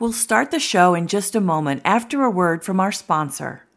[0.00, 3.67] We'll start the show in just a moment after a word from our sponsor.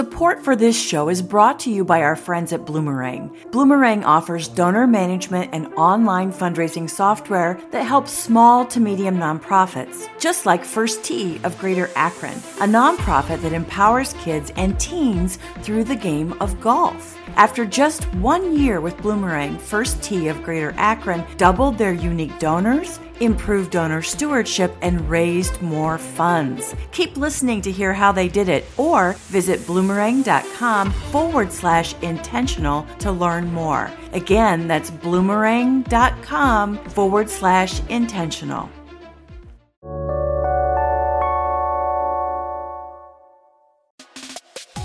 [0.00, 3.36] Support for this show is brought to you by our friends at Bloomerang.
[3.50, 10.46] Bloomerang offers donor management and online fundraising software that helps small to medium nonprofits, just
[10.46, 15.96] like First Tee of Greater Akron, a nonprofit that empowers kids and teens through the
[15.96, 17.18] game of golf.
[17.36, 22.98] After just one year with Bloomerang, First Tee of Greater Akron doubled their unique donors
[23.20, 26.74] improved donor stewardship, and raised more funds.
[26.92, 33.12] Keep listening to hear how they did it or visit bloomerang.com forward slash intentional to
[33.12, 33.90] learn more.
[34.12, 38.68] Again, that's bloomerang.com forward slash intentional.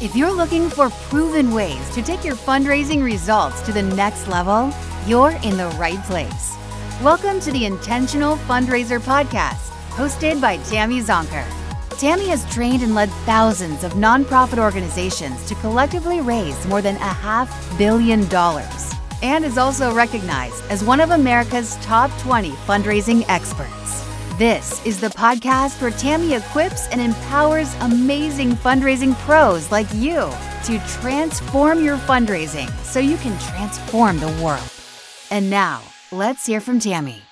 [0.02, 4.72] If you're looking for proven ways to take your fundraising results to the next level,
[5.08, 6.55] you're in the right place.
[7.02, 11.46] Welcome to the Intentional Fundraiser Podcast, hosted by Tammy Zonker.
[12.00, 17.00] Tammy has trained and led thousands of nonprofit organizations to collectively raise more than a
[17.00, 24.06] half billion dollars and is also recognized as one of America's top 20 fundraising experts.
[24.38, 30.32] This is the podcast where Tammy equips and empowers amazing fundraising pros like you
[30.64, 34.72] to transform your fundraising so you can transform the world.
[35.30, 37.24] And now, Let's hear from Tammy.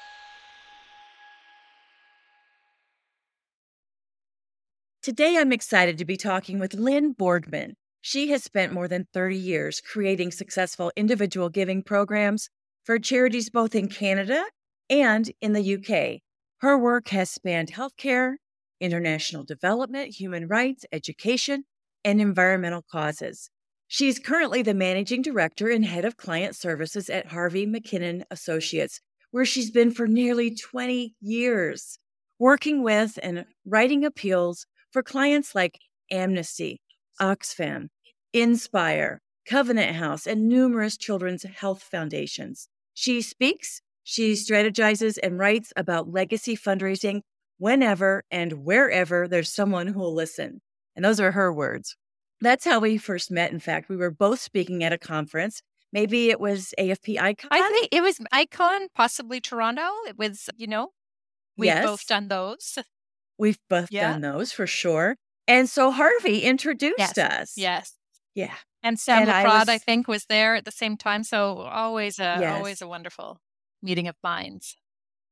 [5.04, 7.76] Today, I'm excited to be talking with Lynne Boardman.
[8.02, 12.50] She has spent more than 30 years creating successful individual giving programs
[12.84, 14.44] for charities both in Canada
[14.90, 16.22] and in the UK.
[16.62, 18.38] Her work has spanned healthcare,
[18.82, 21.66] international development, human rights, education,
[22.04, 23.52] and environmental causes.
[23.94, 29.00] She's currently the managing director and head of client services at Harvey McKinnon Associates,
[29.30, 32.00] where she's been for nearly 20 years,
[32.40, 35.78] working with and writing appeals for clients like
[36.10, 36.82] Amnesty,
[37.22, 37.90] Oxfam,
[38.34, 42.70] Inspire, Covenant House, and numerous children's health foundations.
[42.96, 47.22] She speaks, she strategizes, and writes about legacy fundraising
[47.60, 50.62] whenever and wherever there's someone who will listen.
[50.96, 51.96] And those are her words.
[52.42, 53.52] That's how we first met.
[53.52, 55.62] In fact, we were both speaking at a conference.
[55.92, 57.50] Maybe it was AFP Icon.
[57.52, 59.88] I think it was Icon, possibly Toronto.
[60.08, 60.90] It was, you know,
[61.56, 61.86] we've yes.
[61.86, 62.80] both done those.
[63.38, 64.12] We've both yeah.
[64.12, 65.16] done those for sure.
[65.48, 67.18] And so Harvey introduced yes.
[67.18, 67.54] us.
[67.56, 67.94] Yes.
[68.34, 68.56] Yeah.
[68.82, 71.24] And Sam and I, was, I, think, was there at the same time.
[71.24, 72.56] So always a yes.
[72.56, 73.40] always a wonderful
[73.82, 74.76] meeting of minds.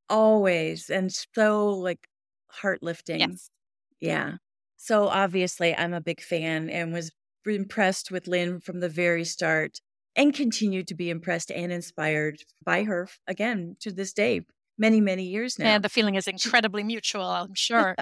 [0.10, 0.90] Always.
[0.90, 2.08] And so like
[2.50, 3.20] heart lifting.
[3.20, 3.50] Yes.
[4.00, 4.34] Yeah.
[4.84, 7.12] So obviously, I'm a big fan and was
[7.46, 9.80] impressed with Lynne from the very start
[10.16, 14.42] and continue to be impressed and inspired by her again to this day,
[14.80, 15.68] many, many years now.
[15.68, 17.96] And the feeling is incredibly mutual, I'm sure.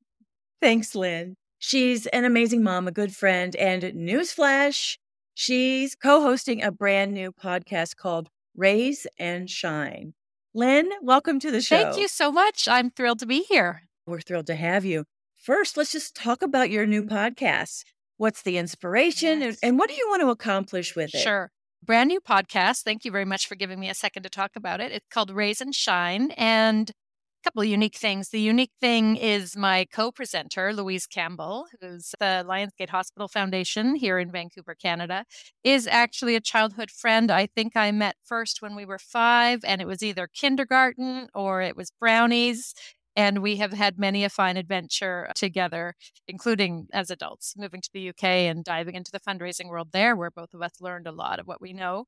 [0.62, 1.36] Thanks, Lynne.
[1.58, 4.96] She's an amazing mom, a good friend, and newsflash,
[5.34, 10.14] she's co hosting a brand new podcast called Raise and Shine.
[10.54, 11.76] Lynne, welcome to the show.
[11.76, 12.68] Thank you so much.
[12.68, 13.82] I'm thrilled to be here.
[14.06, 15.04] We're thrilled to have you.
[15.42, 17.82] First, let's just talk about your new podcast.
[18.16, 19.58] What's the inspiration yes.
[19.60, 21.18] and, and what do you want to accomplish with it?
[21.18, 21.50] Sure.
[21.84, 22.82] Brand new podcast.
[22.82, 24.92] Thank you very much for giving me a second to talk about it.
[24.92, 26.30] It's called Raise and Shine.
[26.36, 26.94] And a
[27.42, 28.28] couple of unique things.
[28.28, 33.96] The unique thing is my co presenter, Louise Campbell, who's the Lions Gate Hospital Foundation
[33.96, 35.24] here in Vancouver, Canada,
[35.64, 37.32] is actually a childhood friend.
[37.32, 41.62] I think I met first when we were five, and it was either kindergarten or
[41.62, 42.74] it was brownies.
[43.14, 45.94] And we have had many a fine adventure together,
[46.26, 50.30] including as adults, moving to the UK and diving into the fundraising world there, where
[50.30, 52.06] both of us learned a lot of what we know.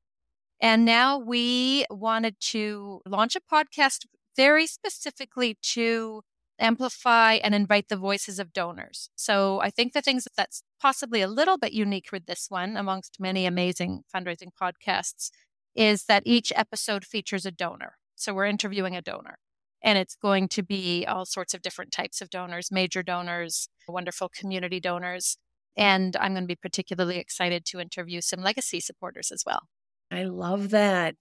[0.59, 4.05] And now we wanted to launch a podcast
[4.35, 6.21] very specifically to
[6.59, 9.09] amplify and invite the voices of donors.
[9.15, 13.19] So I think the things that's possibly a little bit unique with this one, amongst
[13.19, 15.29] many amazing fundraising podcasts,
[15.75, 17.97] is that each episode features a donor.
[18.15, 19.37] So we're interviewing a donor.
[19.85, 24.29] And it's going to be all sorts of different types of donors, major donors, wonderful
[24.29, 25.37] community donors.
[25.77, 29.67] And I'm going to be particularly excited to interview some legacy supporters as well.
[30.11, 31.15] I love that.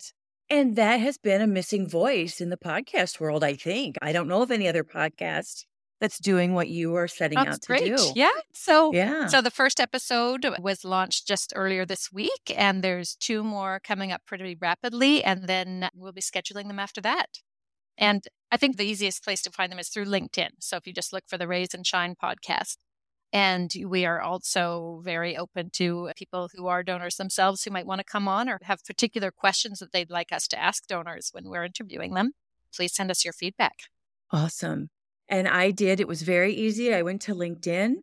[0.49, 3.97] And that has been a missing voice in the podcast world, I think.
[4.03, 5.65] I don't know of any other podcast
[6.01, 7.97] that's doing what you are setting that's out to great.
[7.97, 8.13] do.
[8.15, 8.31] Yeah.
[8.53, 9.27] So yeah.
[9.27, 14.13] So the first episode was launched just earlier this week, and there's two more coming
[14.13, 17.39] up pretty rapidly, and then we'll be scheduling them after that.
[17.97, 20.51] And I think the easiest place to find them is through LinkedIn.
[20.61, 22.77] So if you just look for the Raise and Shine podcast,
[23.35, 27.99] And we are also very open to people who are donors themselves who might want
[27.99, 31.49] to come on or have particular questions that they'd like us to ask donors when
[31.49, 32.31] we're interviewing them.
[32.73, 33.75] Please send us your feedback.
[34.31, 34.89] Awesome.
[35.29, 35.99] And I did.
[35.99, 36.95] It was very easy.
[36.95, 37.95] I went to LinkedIn.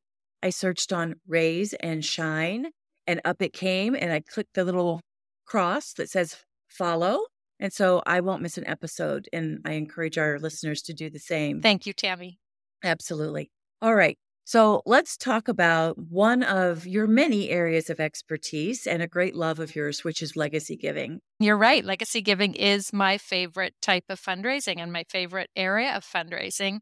[0.44, 2.72] I searched on raise and shine,
[3.08, 3.96] and up it came.
[3.96, 5.00] And I clicked the little
[5.46, 6.36] cross that says
[6.68, 7.22] follow.
[7.62, 9.30] And so I won't miss an episode.
[9.31, 11.62] And I encourage our listeners to do the same.
[11.62, 12.40] Thank you, Tammy.
[12.84, 13.52] Absolutely.
[13.81, 14.18] All right.
[14.44, 19.60] So let's talk about one of your many areas of expertise and a great love
[19.60, 21.19] of yours, which is legacy giving.
[21.40, 21.86] You're right.
[21.86, 26.80] Legacy giving is my favorite type of fundraising and my favorite area of fundraising.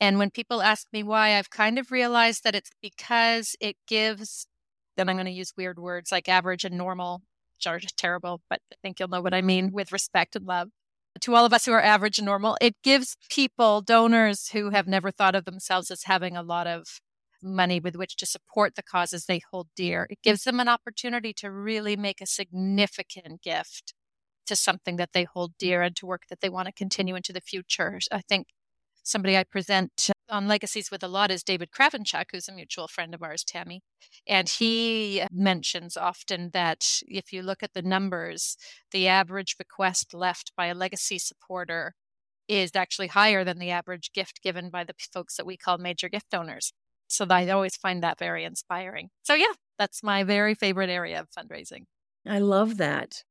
[0.00, 4.46] And when people ask me why, I've kind of realized that it's because it gives,
[4.96, 7.20] then I'm going to use weird words like average and normal,
[7.66, 10.68] are terrible, but I think you'll know what I mean with respect and love
[11.20, 14.86] to all of us who are average and normal, it gives people, donors who have
[14.86, 17.00] never thought of themselves as having a lot of
[17.42, 20.06] money with which to support the causes they hold dear.
[20.10, 23.94] It gives them an opportunity to really make a significant gift
[24.46, 27.32] to something that they hold dear and to work that they want to continue into
[27.32, 27.98] the future.
[28.10, 28.48] I think
[29.02, 33.14] somebody I present on Legacies with a lot is David Kravinchuk, who's a mutual friend
[33.14, 33.82] of ours, Tammy.
[34.26, 38.56] And he mentions often that if you look at the numbers,
[38.90, 41.94] the average bequest left by a legacy supporter
[42.48, 46.08] is actually higher than the average gift given by the folks that we call major
[46.08, 46.72] gift donors.
[47.08, 49.10] So I always find that very inspiring.
[49.22, 51.84] So, yeah, that's my very favorite area of fundraising.
[52.26, 53.22] I love that.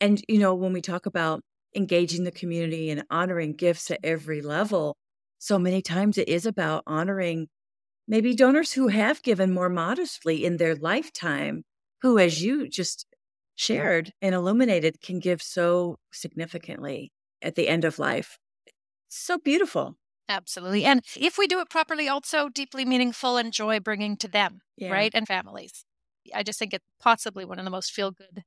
[0.00, 1.40] And, you know, when we talk about
[1.74, 4.94] engaging the community and honoring gifts at every level,
[5.44, 7.48] so many times it is about honoring
[8.08, 11.64] maybe donors who have given more modestly in their lifetime,
[12.00, 13.04] who, as you just
[13.54, 17.12] shared and illuminated, can give so significantly
[17.42, 18.38] at the end of life.
[19.08, 19.96] So beautiful.
[20.30, 20.86] Absolutely.
[20.86, 24.90] And if we do it properly, also deeply meaningful and joy bringing to them, yeah.
[24.90, 25.10] right?
[25.12, 25.84] And families.
[26.34, 28.44] I just think it's possibly one of the most feel good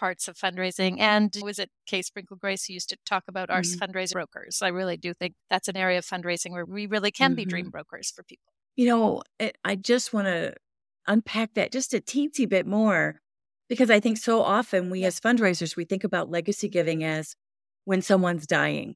[0.00, 0.98] parts of fundraising.
[0.98, 3.78] And was it Kay Sprinkle Grace who used to talk about our mm-hmm.
[3.78, 4.62] fundraising brokers?
[4.62, 7.36] I really do think that's an area of fundraising where we really can mm-hmm.
[7.36, 7.70] be dream mm-hmm.
[7.70, 8.52] brokers for people.
[8.76, 10.54] You know, it, I just want to
[11.06, 13.20] unpack that just a teensy bit more
[13.68, 17.36] because I think so often we as fundraisers, we think about legacy giving as
[17.84, 18.94] when someone's dying,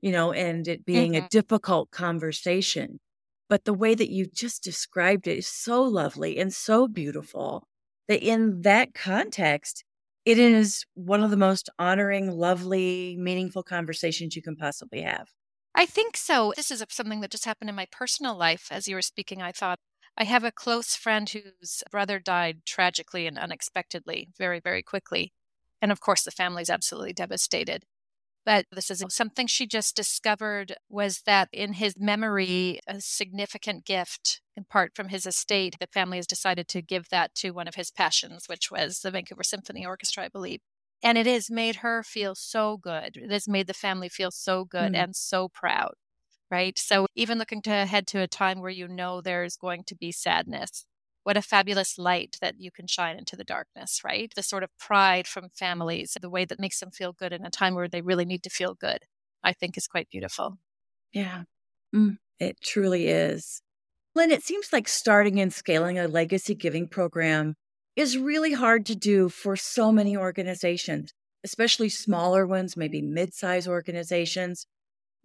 [0.00, 1.26] you know, and it being mm-hmm.
[1.26, 3.00] a difficult conversation.
[3.50, 7.66] But the way that you just described it is so lovely and so beautiful
[8.08, 9.84] that in that context,
[10.28, 15.28] it is one of the most honoring, lovely, meaningful conversations you can possibly have.
[15.74, 16.52] I think so.
[16.54, 18.68] This is something that just happened in my personal life.
[18.70, 19.78] As you were speaking, I thought,
[20.18, 25.32] I have a close friend whose brother died tragically and unexpectedly, very, very quickly.
[25.80, 27.84] And of course, the family's absolutely devastated.
[28.48, 34.40] But this is something she just discovered was that in his memory, a significant gift,
[34.56, 37.74] in part from his estate, the family has decided to give that to one of
[37.74, 40.60] his passions, which was the Vancouver Symphony Orchestra, I believe.
[41.02, 43.18] And it has made her feel so good.
[43.18, 44.96] It has made the family feel so good mm.
[44.96, 45.92] and so proud,
[46.50, 46.78] right?
[46.78, 50.10] So even looking to ahead to a time where you know there's going to be
[50.10, 50.86] sadness,
[51.28, 54.32] what a fabulous light that you can shine into the darkness, right?
[54.34, 57.50] The sort of pride from families, the way that makes them feel good in a
[57.50, 59.00] time where they really need to feel good,
[59.44, 60.56] I think is quite beautiful.
[61.12, 61.42] Yeah,
[61.94, 63.60] mm, it truly is.
[64.14, 67.56] Lynne, it seems like starting and scaling a legacy giving program
[67.94, 71.12] is really hard to do for so many organizations,
[71.44, 74.66] especially smaller ones, maybe mid size organizations.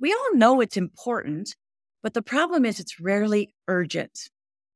[0.01, 1.55] We all know it's important,
[2.01, 4.19] but the problem is it's rarely urgent.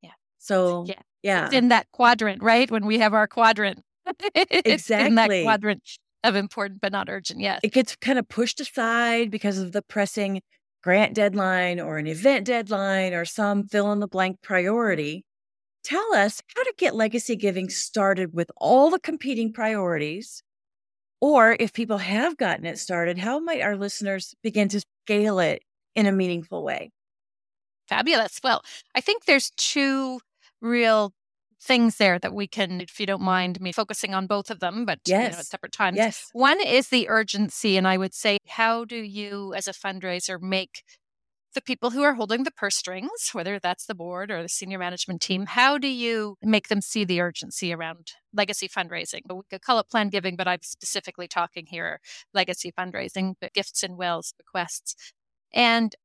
[0.01, 0.11] Yeah.
[0.37, 1.01] So, yeah.
[1.27, 1.47] Yeah.
[1.47, 2.71] It's in that quadrant, right?
[2.71, 3.83] When we have our quadrant.
[4.33, 5.07] exactly.
[5.07, 5.83] in that quadrant
[6.23, 7.41] of important but not urgent.
[7.41, 7.59] Yes.
[7.63, 10.41] It gets kind of pushed aside because of the pressing
[10.81, 15.25] grant deadline or an event deadline or some fill in the blank priority.
[15.83, 20.41] Tell us how to get legacy giving started with all the competing priorities.
[21.19, 25.61] Or if people have gotten it started, how might our listeners begin to scale it
[25.93, 26.91] in a meaningful way?
[27.89, 28.39] Fabulous.
[28.41, 28.61] Well,
[28.95, 30.21] I think there's two
[30.61, 31.13] real
[31.67, 34.85] things there that we can, if you don't mind me focusing on both of them,
[34.85, 35.23] but yes.
[35.23, 35.97] you know, at separate times.
[35.97, 36.29] Yes.
[36.31, 37.77] One is the urgency.
[37.77, 40.83] And I would say, how do you, as a fundraiser, make
[41.53, 44.77] the people who are holding the purse strings, whether that's the board or the senior
[44.77, 49.21] management team, how do you make them see the urgency around legacy fundraising?
[49.25, 51.99] But we could call it plan giving, but I'm specifically talking here
[52.33, 54.95] legacy fundraising, but gifts and wills, bequests.
[55.53, 55.95] And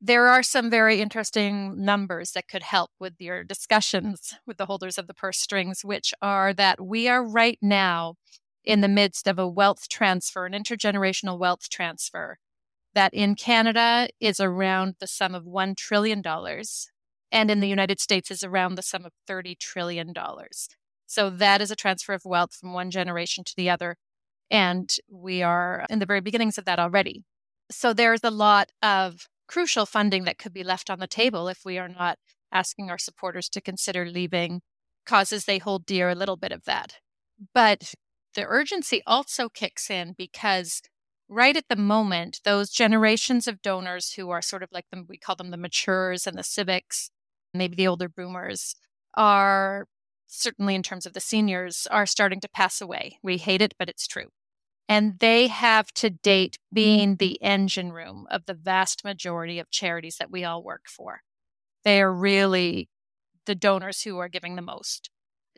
[0.00, 4.96] there are some very interesting numbers that could help with your discussions with the holders
[4.98, 8.14] of the purse strings, which are that we are right now
[8.64, 12.38] in the midst of a wealth transfer, an intergenerational wealth transfer
[12.94, 16.22] that in Canada is around the sum of $1 trillion
[17.30, 20.12] and in the United States is around the sum of $30 trillion.
[21.06, 23.96] So that is a transfer of wealth from one generation to the other.
[24.50, 27.24] And we are in the very beginnings of that already.
[27.70, 31.64] So there's a lot of crucial funding that could be left on the table if
[31.64, 32.18] we are not
[32.52, 34.60] asking our supporters to consider leaving
[35.06, 36.96] causes they hold dear a little bit of that.
[37.54, 37.94] But
[38.34, 40.82] the urgency also kicks in because
[41.28, 45.18] right at the moment, those generations of donors who are sort of like them, we
[45.18, 47.10] call them the matures and the civics,
[47.54, 48.76] maybe the older boomers,
[49.14, 49.86] are
[50.26, 53.18] certainly in terms of the seniors, are starting to pass away.
[53.22, 54.28] We hate it, but it's true.
[54.88, 56.74] And they have to date mm-hmm.
[56.74, 61.20] been the engine room of the vast majority of charities that we all work for.
[61.84, 62.88] They are really
[63.46, 65.10] the donors who are giving the most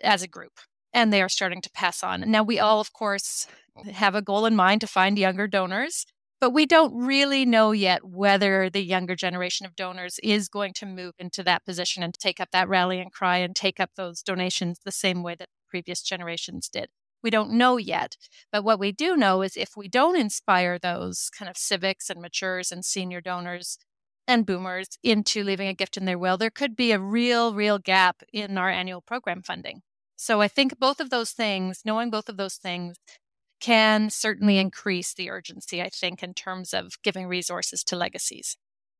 [0.02, 0.60] as a group,
[0.92, 2.30] and they are starting to pass on.
[2.30, 3.46] Now, we all, of course,
[3.92, 6.06] have a goal in mind to find younger donors,
[6.40, 10.86] but we don't really know yet whether the younger generation of donors is going to
[10.86, 14.80] move into that position and take up that rallying cry and take up those donations
[14.84, 16.88] the same way that previous generations did.
[17.22, 18.16] We don't know yet.
[18.52, 22.20] But what we do know is if we don't inspire those kind of civics and
[22.20, 23.78] matures and senior donors
[24.26, 27.78] and boomers into leaving a gift in their will, there could be a real, real
[27.78, 29.82] gap in our annual program funding.
[30.16, 32.96] So I think both of those things, knowing both of those things,
[33.60, 38.56] can certainly increase the urgency, I think, in terms of giving resources to legacies.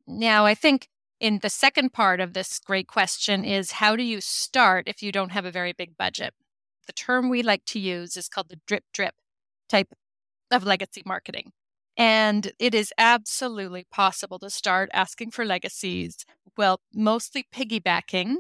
[0.07, 4.21] Now, I think in the second part of this great question is how do you
[4.21, 6.35] start if you don't have a very big budget?
[6.91, 9.15] The term we like to use is called the drip drip
[9.69, 9.95] type
[10.51, 11.53] of legacy marketing.
[11.97, 18.39] And it is absolutely possible to start asking for legacies, well, mostly piggybacking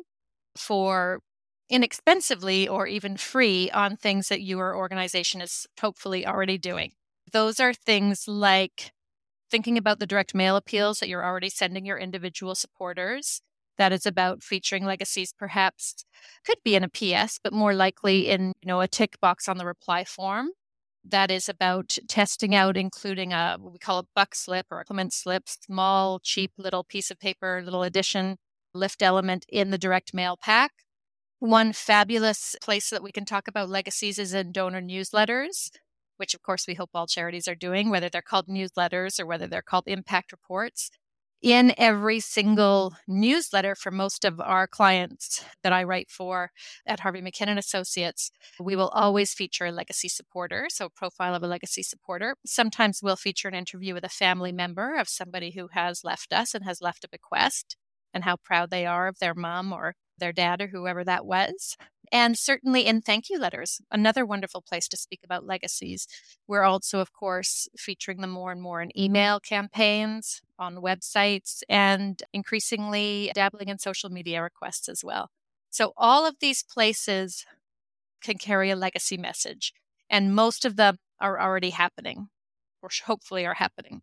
[0.56, 1.20] for
[1.68, 6.90] inexpensively or even free on things that your organization is hopefully already doing.
[7.30, 8.90] Those are things like
[9.48, 13.42] thinking about the direct mail appeals that you're already sending your individual supporters,
[13.80, 16.04] that is about featuring legacies perhaps
[16.44, 19.56] could be in a ps but more likely in you know a tick box on
[19.56, 20.50] the reply form
[21.02, 24.84] that is about testing out including a what we call a buck slip or a
[24.84, 28.36] clement slip small cheap little piece of paper little addition
[28.74, 30.72] lift element in the direct mail pack.
[31.40, 35.70] One fabulous place that we can talk about legacies is in donor newsletters
[36.18, 39.46] which of course we hope all charities are doing whether they're called newsletters or whether
[39.46, 40.90] they're called impact reports
[41.42, 46.50] in every single newsletter for most of our clients that I write for
[46.86, 51.42] at Harvey McKinnon Associates, we will always feature a legacy supporter, so a profile of
[51.42, 52.36] a legacy supporter.
[52.44, 56.54] Sometimes we'll feature an interview with a family member of somebody who has left us
[56.54, 57.76] and has left a bequest
[58.12, 61.76] and how proud they are of their mom or their dad or whoever that was.
[62.12, 66.08] And certainly in thank you letters, another wonderful place to speak about legacies.
[66.48, 72.22] We're also, of course, featuring them more and more in email campaigns, on websites, and
[72.32, 75.30] increasingly dabbling in social media requests as well.
[75.70, 77.46] So all of these places
[78.20, 79.72] can carry a legacy message,
[80.10, 82.28] and most of them are already happening,
[82.82, 84.02] or hopefully are happening.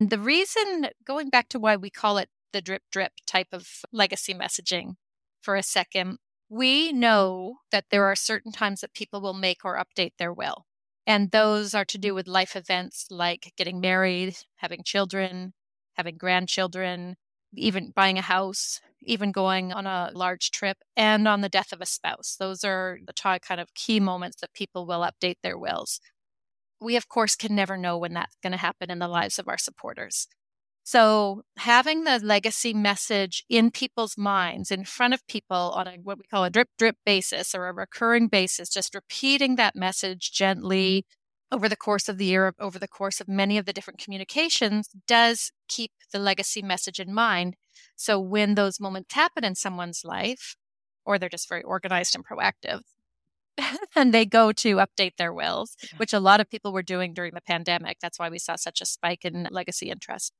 [0.00, 4.34] The reason, going back to why we call it the drip drip type of legacy
[4.34, 4.94] messaging
[5.42, 6.18] for a second,
[6.52, 10.66] we know that there are certain times that people will make or update their will.
[11.06, 15.54] And those are to do with life events like getting married, having children,
[15.94, 17.16] having grandchildren,
[17.54, 21.80] even buying a house, even going on a large trip, and on the death of
[21.80, 22.36] a spouse.
[22.38, 26.00] Those are the kind of key moments that people will update their wills.
[26.82, 29.48] We, of course, can never know when that's going to happen in the lives of
[29.48, 30.28] our supporters.
[30.84, 36.18] So having the legacy message in people's minds, in front of people on a what
[36.18, 41.02] we call a drip drip basis or a recurring basis, just repeating that message gently
[41.02, 41.56] mm-hmm.
[41.56, 44.88] over the course of the year, over the course of many of the different communications,
[45.06, 47.54] does keep the legacy message in mind.
[47.94, 50.56] So when those moments happen in someone's life,
[51.04, 52.80] or they're just very organized and proactive,
[53.96, 57.34] and they go to update their wills, which a lot of people were doing during
[57.34, 57.98] the pandemic.
[58.00, 60.32] That's why we saw such a spike in legacy interest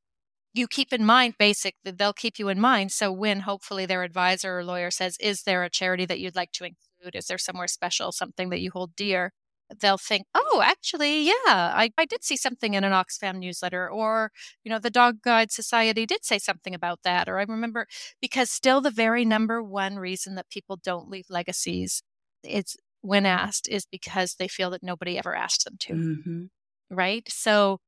[0.55, 4.03] you keep in mind basic that they'll keep you in mind so when hopefully their
[4.03, 7.15] advisor or lawyer says is there a charity that you'd like to include?
[7.15, 9.33] Is there somewhere special something that you hold dear?
[9.81, 14.31] they'll think oh actually yeah i, I did see something in an oxfam newsletter or
[14.65, 17.87] you know the dog guide society did say something about that or i remember
[18.21, 22.03] because still the very number one reason that people don't leave legacies
[22.45, 25.93] is when asked is because they feel that nobody ever asked them to.
[25.93, 26.45] Mm-hmm.
[26.91, 27.29] right?
[27.29, 27.81] So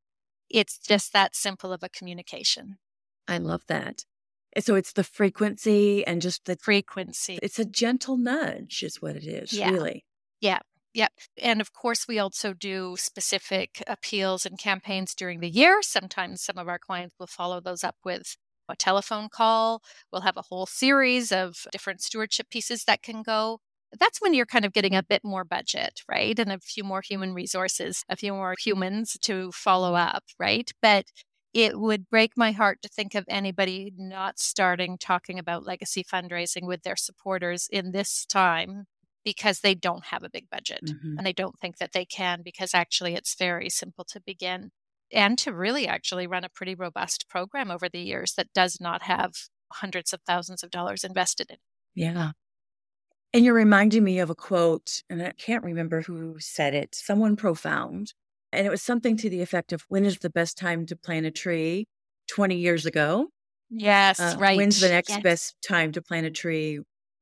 [0.50, 2.78] it's just that simple of a communication.
[3.26, 4.04] I love that.
[4.54, 7.38] Eh, so it's the frequency and just the frequency.
[7.42, 9.70] It's a gentle nudge, is what it is, yeah.
[9.70, 10.04] really.
[10.40, 10.60] Yeah.
[10.92, 11.08] Yeah.
[11.42, 15.82] And of course, we also do specific appeals and campaigns during the year.
[15.82, 18.36] Sometimes some of our clients will follow those up with
[18.68, 19.82] a telephone call.
[20.12, 23.60] We'll have a whole series of different stewardship pieces that can go.
[23.98, 26.38] That's when you're kind of getting a bit more budget, right?
[26.38, 30.70] And a few more human resources, a few more humans to follow up, right?
[30.80, 31.06] But
[31.52, 36.66] it would break my heart to think of anybody not starting talking about legacy fundraising
[36.66, 38.86] with their supporters in this time
[39.24, 41.16] because they don't have a big budget mm-hmm.
[41.16, 44.70] and they don't think that they can because actually it's very simple to begin
[45.12, 49.02] and to really actually run a pretty robust program over the years that does not
[49.02, 49.32] have
[49.72, 51.56] hundreds of thousands of dollars invested in.
[51.94, 52.32] Yeah.
[53.34, 57.34] And you're reminding me of a quote, and I can't remember who said it, someone
[57.34, 58.14] profound.
[58.52, 61.26] And it was something to the effect of when is the best time to plant
[61.26, 61.88] a tree
[62.28, 63.26] 20 years ago?
[63.70, 64.56] Yes, uh, right.
[64.56, 65.22] When's the next yes.
[65.22, 66.78] best time to plant a tree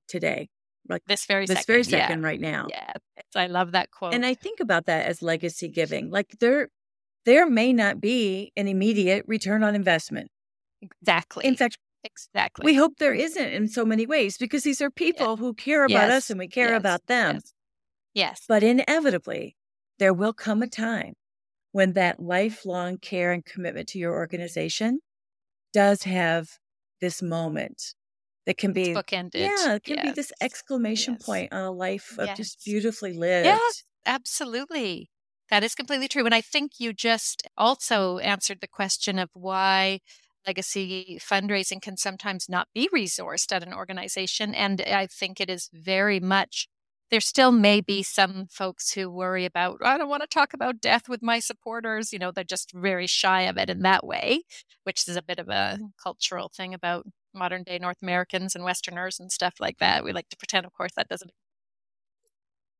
[0.06, 0.50] today?
[0.86, 1.72] Like this very this second.
[1.72, 2.26] very second yeah.
[2.26, 2.66] right now.
[2.68, 2.92] Yeah.
[3.34, 4.12] I love that quote.
[4.12, 6.10] And I think about that as legacy giving.
[6.10, 6.68] Like there
[7.24, 10.30] there may not be an immediate return on investment.
[10.82, 11.46] Exactly.
[11.46, 12.64] In fact, exactly.
[12.64, 15.36] We hope there isn't in so many ways because these are people yeah.
[15.36, 16.12] who care about yes.
[16.12, 16.78] us and we care yes.
[16.78, 17.36] about them.
[17.36, 17.54] Yes.
[18.14, 18.44] yes.
[18.48, 19.56] But inevitably,
[19.98, 21.14] there will come a time
[21.72, 25.00] when that lifelong care and commitment to your organization
[25.72, 26.48] does have
[27.00, 27.94] this moment
[28.46, 29.34] that can be bookended.
[29.34, 30.04] Yeah, it can yes.
[30.06, 31.22] be this exclamation yes.
[31.24, 32.36] point on a life of yes.
[32.36, 33.46] just beautifully lived.
[33.46, 35.10] Yes, absolutely.
[35.50, 36.24] That is completely true.
[36.24, 40.00] And I think you just also answered the question of why
[40.46, 44.54] legacy fundraising can sometimes not be resourced at an organization.
[44.54, 46.68] And I think it is very much
[47.12, 50.80] there still may be some folks who worry about, I don't want to talk about
[50.80, 52.10] death with my supporters.
[52.10, 54.44] You know, they're just very shy of it in that way,
[54.84, 55.84] which is a bit of a mm-hmm.
[56.02, 60.04] cultural thing about modern day North Americans and Westerners and stuff like that.
[60.04, 61.32] We like to pretend, of course, that doesn't.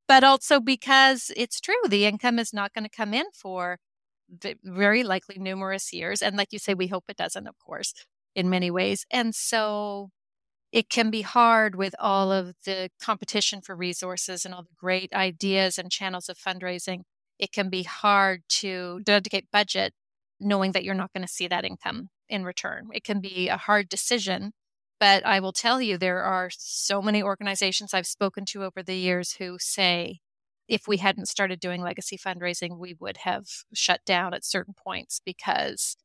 [0.09, 3.79] But also because it's true, the income is not going to come in for
[4.65, 6.23] very likely numerous years.
[6.23, 7.95] And like you say, we hope it doesn't, of course,
[8.35, 9.05] in many ways.
[9.11, 10.11] And so
[10.73, 15.13] it can be hard with all of the competition for resources and all the great
[15.13, 17.03] ideas and channels of fundraising.
[17.39, 19.93] It can be hard to dedicate budget
[20.41, 22.89] knowing that you're not going to see that income in return.
[22.93, 24.53] It can be a hard decision,
[24.99, 28.97] but I will tell you there are so many organizations I've spoken to over the
[28.97, 30.21] years who say
[30.73, 35.21] if we hadn't started doing legacy fundraising, we would have shut down at certain points
[35.23, 35.99] because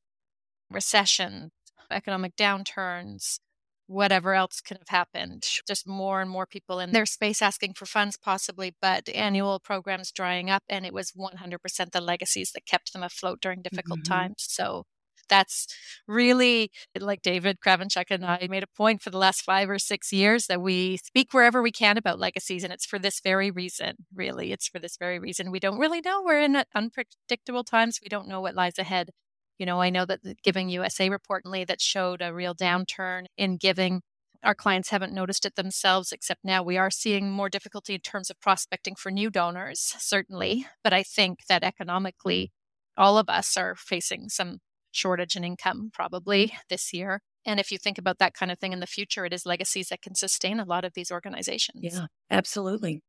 [0.69, 1.51] recession,
[1.89, 3.39] economic downturns,
[3.86, 5.45] whatever else could have happened.
[5.65, 10.12] Just more and more people in their space asking for funds, possibly, but annual programs
[10.12, 10.63] drying up.
[10.67, 14.13] And it was 100% the legacies that kept them afloat during difficult mm-hmm.
[14.13, 14.45] times.
[14.49, 14.84] So
[15.30, 15.68] that's
[16.08, 20.12] really like David Kravinchuk and I made a point for the last five or six
[20.12, 22.63] years that we speak wherever we can about legacies.
[22.63, 24.52] And it's for this very reason, really.
[24.52, 25.52] It's for this very reason.
[25.52, 26.22] We don't really know.
[26.24, 28.00] We're in unpredictable times.
[28.02, 29.12] We don't know what lies ahead.
[29.58, 33.58] You know, I know that the Giving USA report that showed a real downturn in
[33.58, 34.02] giving.
[34.44, 38.30] Our clients haven't noticed it themselves, except now we are seeing more difficulty in terms
[38.30, 40.68] of prospecting for new donors, certainly.
[40.84, 42.52] But I think that economically,
[42.96, 44.60] all of us are facing some
[44.97, 47.21] shortage in income probably this year.
[47.45, 49.89] And if you think about that kind of thing in the future, it is legacies
[49.89, 51.79] that can sustain a lot of these organizations.
[51.81, 53.01] Yeah, absolutely.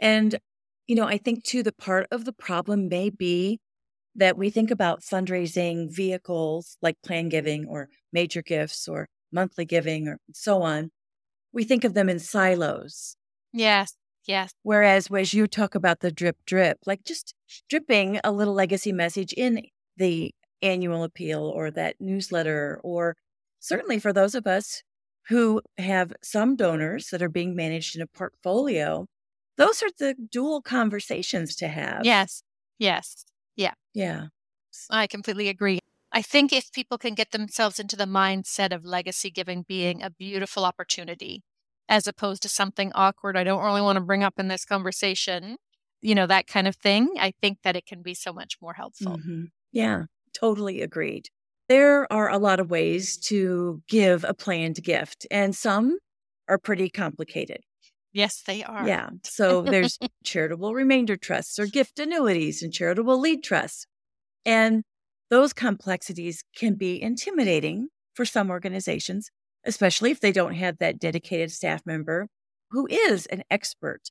[0.00, 0.38] And,
[0.86, 3.60] you know, I think too, the part of the problem may be
[4.16, 10.08] that we think about fundraising vehicles like plan giving or major gifts or monthly giving
[10.08, 10.90] or so on.
[11.52, 13.16] We think of them in silos.
[13.52, 13.94] Yes.
[14.26, 14.52] Yes.
[14.62, 17.34] Whereas, as you talk about the drip drip, like just
[17.68, 19.62] dripping a little legacy message in
[19.96, 23.16] the annual appeal or that newsletter, or
[23.60, 24.82] certainly for those of us
[25.28, 29.06] who have some donors that are being managed in a portfolio,
[29.56, 32.04] those are the dual conversations to have.
[32.04, 32.42] Yes.
[32.78, 33.24] Yes.
[33.56, 33.74] Yeah.
[33.94, 34.26] Yeah.
[34.90, 35.78] I completely agree.
[36.12, 40.10] I think if people can get themselves into the mindset of legacy giving being a
[40.10, 41.42] beautiful opportunity
[41.88, 45.56] as opposed to something awkward I don't really want to bring up in this conversation,
[46.00, 48.74] you know, that kind of thing, I think that it can be so much more
[48.74, 49.18] helpful.
[49.18, 49.44] Mm-hmm.
[49.72, 50.04] Yeah,
[50.38, 51.28] totally agreed.
[51.68, 55.98] There are a lot of ways to give a planned gift, and some
[56.48, 57.60] are pretty complicated.
[58.12, 58.86] Yes, they are.
[58.86, 59.10] Yeah.
[59.24, 63.86] So there's charitable remainder trusts or gift annuities and charitable lead trusts.
[64.46, 64.84] And
[65.30, 69.30] those complexities can be intimidating for some organizations,
[69.64, 72.28] especially if they don't have that dedicated staff member
[72.70, 74.02] who is an expert.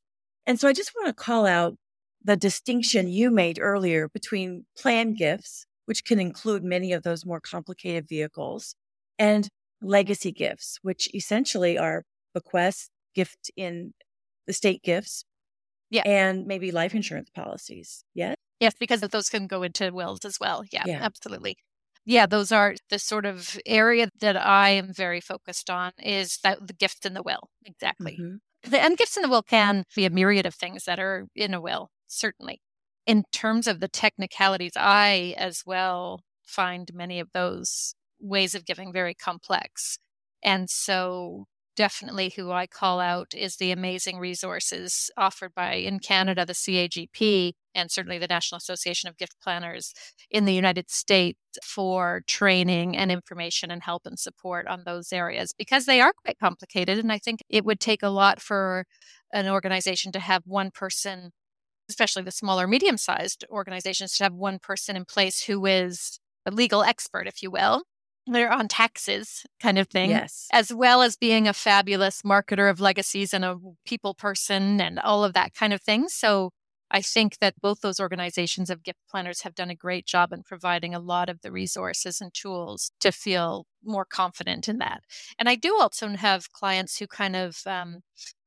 [0.46, 1.78] And so I just want to call out
[2.22, 7.40] the distinction you made earlier between planned gifts, which can include many of those more
[7.40, 8.76] complicated vehicles,
[9.20, 9.48] and
[9.82, 13.94] legacy gifts, which essentially are bequests, gift in
[14.48, 15.26] the state gifts.
[15.90, 16.02] Yeah.
[16.06, 18.04] And maybe life insurance policies.
[18.16, 18.36] Yes.
[18.60, 20.64] Yes, because those can go into wills as well.
[20.72, 21.00] Yeah, yeah.
[21.02, 21.58] absolutely.
[22.06, 26.66] yeah, those are the sort of area that I am very focused on is that
[26.66, 27.50] the gifts in the will.
[27.66, 28.18] Exactly.
[28.20, 28.72] Mm-hmm.
[28.72, 31.54] The and gifts in the will can be a myriad of things that are in
[31.54, 32.62] a will, certainly.
[33.06, 38.94] In terms of the technicalities, I as well find many of those ways of giving
[38.94, 39.98] very complex.
[40.42, 46.46] And so definitely who I call out is the amazing resources offered by in Canada
[46.46, 49.94] the CAGP and certainly the National Association of Gift Planners
[50.30, 55.54] in the United States for training and information and help and support on those areas
[55.58, 58.86] because they are quite complicated and I think it would take a lot for
[59.34, 61.32] an organization to have one person
[61.90, 66.52] especially the smaller medium sized organizations to have one person in place who is a
[66.52, 67.84] legal expert if you will
[68.28, 70.10] they're on taxes kind of thing.
[70.10, 70.48] Yes.
[70.52, 75.24] As well as being a fabulous marketer of legacies and a people person and all
[75.24, 76.08] of that kind of thing.
[76.08, 76.52] So
[76.90, 80.44] I think that both those organizations of gift planners have done a great job in
[80.44, 85.02] providing a lot of the resources and tools to feel more confident in that.
[85.40, 88.02] And I do also have clients who kind of, um,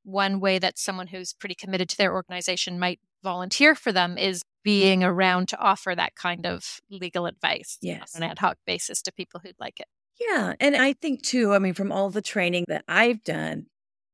[0.05, 4.45] one way that someone who's pretty committed to their organization might volunteer for them is
[4.63, 8.15] being around to offer that kind of legal advice yes.
[8.15, 9.89] on an ad hoc basis to people who'd like it.
[10.21, 10.55] Yeah.
[10.61, 13.67] And I think too, I mean, from all the training that I've done,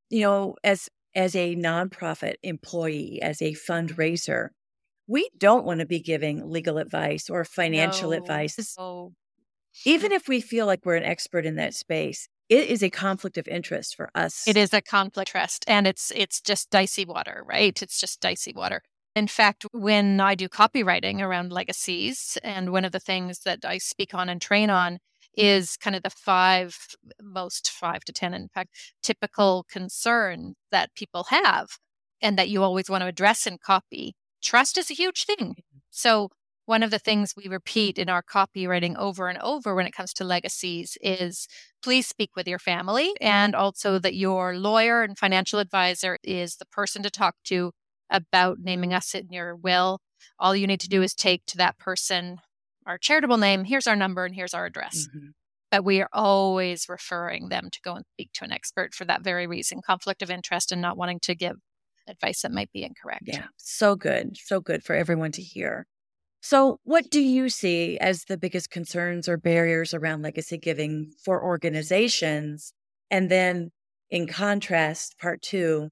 [0.09, 4.49] you know, as as a nonprofit employee, as a fundraiser,
[5.07, 8.75] we don't want to be giving legal advice or financial no, advice.
[8.79, 9.13] No.
[9.85, 13.37] Even if we feel like we're an expert in that space, it is a conflict
[13.37, 14.49] of interest for us.
[14.49, 17.83] It is a conflict of interest and it's it's just dicey water, right?
[17.83, 18.83] It's just dicey water.
[19.15, 23.79] In fact, when I do copywriting around legacies, and one of the things that I
[23.79, 24.99] speak on and train on
[25.37, 26.77] is kind of the five
[27.21, 28.71] most five to 10, in fact,
[29.03, 31.79] typical concern that people have
[32.23, 34.15] and that you always want to address in copy.
[34.43, 35.37] Trust is a huge thing.
[35.39, 35.79] Mm-hmm.
[35.91, 36.31] So,
[36.65, 40.13] one of the things we repeat in our copywriting over and over when it comes
[40.15, 41.49] to legacies is
[41.83, 46.65] please speak with your family and also that your lawyer and financial advisor is the
[46.65, 47.73] person to talk to
[48.13, 49.99] about naming us in your will.
[50.39, 52.39] All you need to do is take to that person
[52.87, 55.07] our charitable name, here's our number, and here's our address.
[55.09, 55.29] Mm-hmm.
[55.71, 59.23] But we are always referring them to go and speak to an expert for that
[59.23, 61.57] very reason conflict of interest and not wanting to give
[62.09, 63.23] advice that might be incorrect.
[63.25, 64.37] Yeah, so good.
[64.37, 65.87] So good for everyone to hear.
[66.45, 71.43] So, what do you see as the biggest concerns or barriers around legacy giving for
[71.43, 72.73] organizations?
[73.11, 73.71] And then,
[74.11, 75.91] in contrast, part two,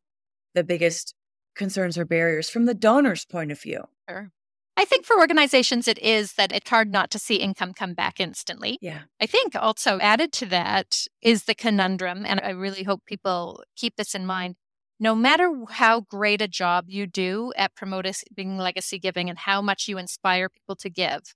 [0.55, 1.15] the biggest
[1.55, 3.85] concerns or barriers from the donor's point of view?
[4.09, 4.31] Sure.
[4.77, 8.19] I think for organizations, it is that it's hard not to see income come back
[8.19, 8.79] instantly.
[8.81, 9.01] Yeah.
[9.21, 13.97] I think also added to that is the conundrum, and I really hope people keep
[13.97, 14.57] this in mind.
[14.99, 18.15] No matter how great a job you do at promoting
[18.59, 21.35] legacy giving and how much you inspire people to give,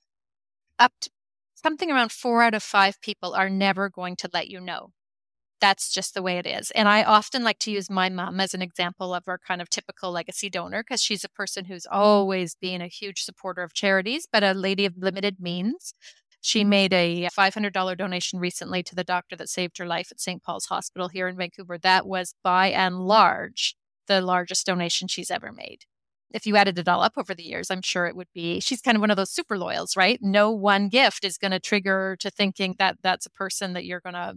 [0.78, 1.10] up to
[1.54, 4.90] something around four out of five people are never going to let you know
[5.64, 6.70] that's just the way it is.
[6.72, 9.70] And I often like to use my mom as an example of our kind of
[9.70, 14.28] typical legacy donor because she's a person who's always been a huge supporter of charities,
[14.30, 15.94] but a lady of limited means.
[16.42, 20.42] She made a $500 donation recently to the doctor that saved her life at St.
[20.42, 21.78] Paul's Hospital here in Vancouver.
[21.78, 23.74] That was by and large
[24.06, 25.86] the largest donation she's ever made.
[26.30, 28.60] If you added it all up over the years, I'm sure it would be.
[28.60, 30.18] She's kind of one of those super loyals, right?
[30.20, 34.00] No one gift is going to trigger to thinking that that's a person that you're
[34.00, 34.34] going to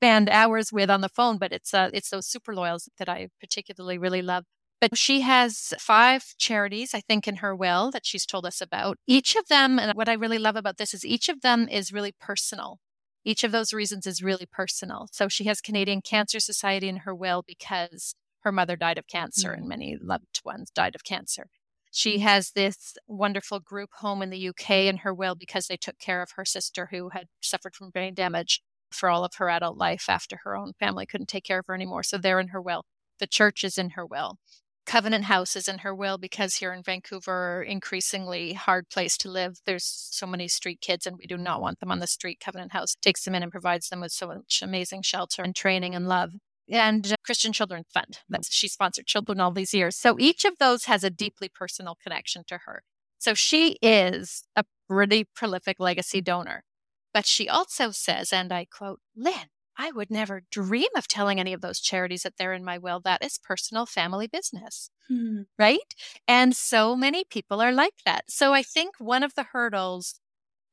[0.00, 3.28] spend hours with on the phone, but it's uh, it's those super loyals that I
[3.38, 4.44] particularly really love.
[4.80, 8.96] But she has five charities, I think, in her will that she's told us about.
[9.06, 11.92] Each of them, and what I really love about this is each of them is
[11.92, 12.78] really personal.
[13.22, 15.06] Each of those reasons is really personal.
[15.12, 19.52] So she has Canadian Cancer Society in her will because her mother died of cancer
[19.52, 21.48] and many loved ones died of cancer.
[21.92, 25.98] She has this wonderful group home in the UK in her will because they took
[25.98, 29.76] care of her sister who had suffered from brain damage for all of her adult
[29.76, 32.02] life after her own family couldn't take care of her anymore.
[32.02, 32.84] So they're in her will.
[33.18, 34.38] The church is in her will.
[34.86, 39.58] Covenant House is in her will because here in Vancouver, increasingly hard place to live.
[39.64, 42.40] There's so many street kids, and we do not want them on the street.
[42.44, 45.94] Covenant House takes them in and provides them with so much amazing shelter and training
[45.94, 46.32] and love.
[46.68, 49.96] And uh, Christian Children's Fund, that's she sponsored children all these years.
[49.96, 52.82] So each of those has a deeply personal connection to her.
[53.18, 56.64] So she is a pretty prolific legacy donor.
[57.12, 61.52] But she also says, and I quote, Lynne, I would never dream of telling any
[61.52, 63.00] of those charities that they're in my will.
[63.00, 64.90] That is personal family business.
[65.08, 65.42] Hmm.
[65.58, 65.94] Right.
[66.28, 68.24] And so many people are like that.
[68.28, 70.20] So I think one of the hurdles,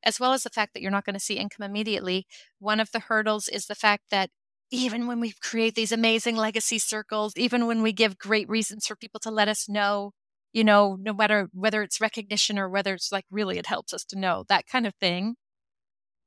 [0.04, 2.26] as well as the fact that you're not going to see income immediately,
[2.58, 4.30] one of the hurdles is the fact that
[4.70, 8.96] even when we create these amazing legacy circles, even when we give great reasons for
[8.96, 10.12] people to let us know,
[10.52, 14.04] you know, no matter whether it's recognition or whether it's like really it helps us
[14.04, 15.36] to know that kind of thing,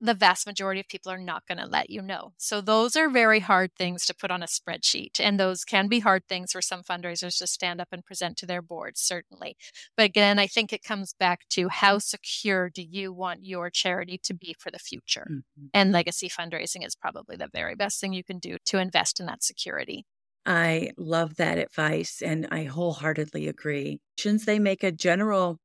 [0.02, 2.34] the vast majority of people are not going to let you know.
[2.38, 5.20] So those are very hard things to put on a spreadsheet.
[5.20, 8.48] And those can be hard things for some fundraisers to stand up and present to
[8.48, 9.56] their boards, certainly.
[9.96, 14.20] But again, I think it comes back to how secure do you want your charity
[14.24, 15.28] to be for the future?
[15.30, 15.68] Mm-hmm.
[15.74, 19.28] And legacy fundraising is probably the very best thing you can do to invest in
[19.28, 20.06] that security.
[20.44, 24.00] I love that advice and I wholeheartedly agree.
[24.18, 25.60] Since they make a general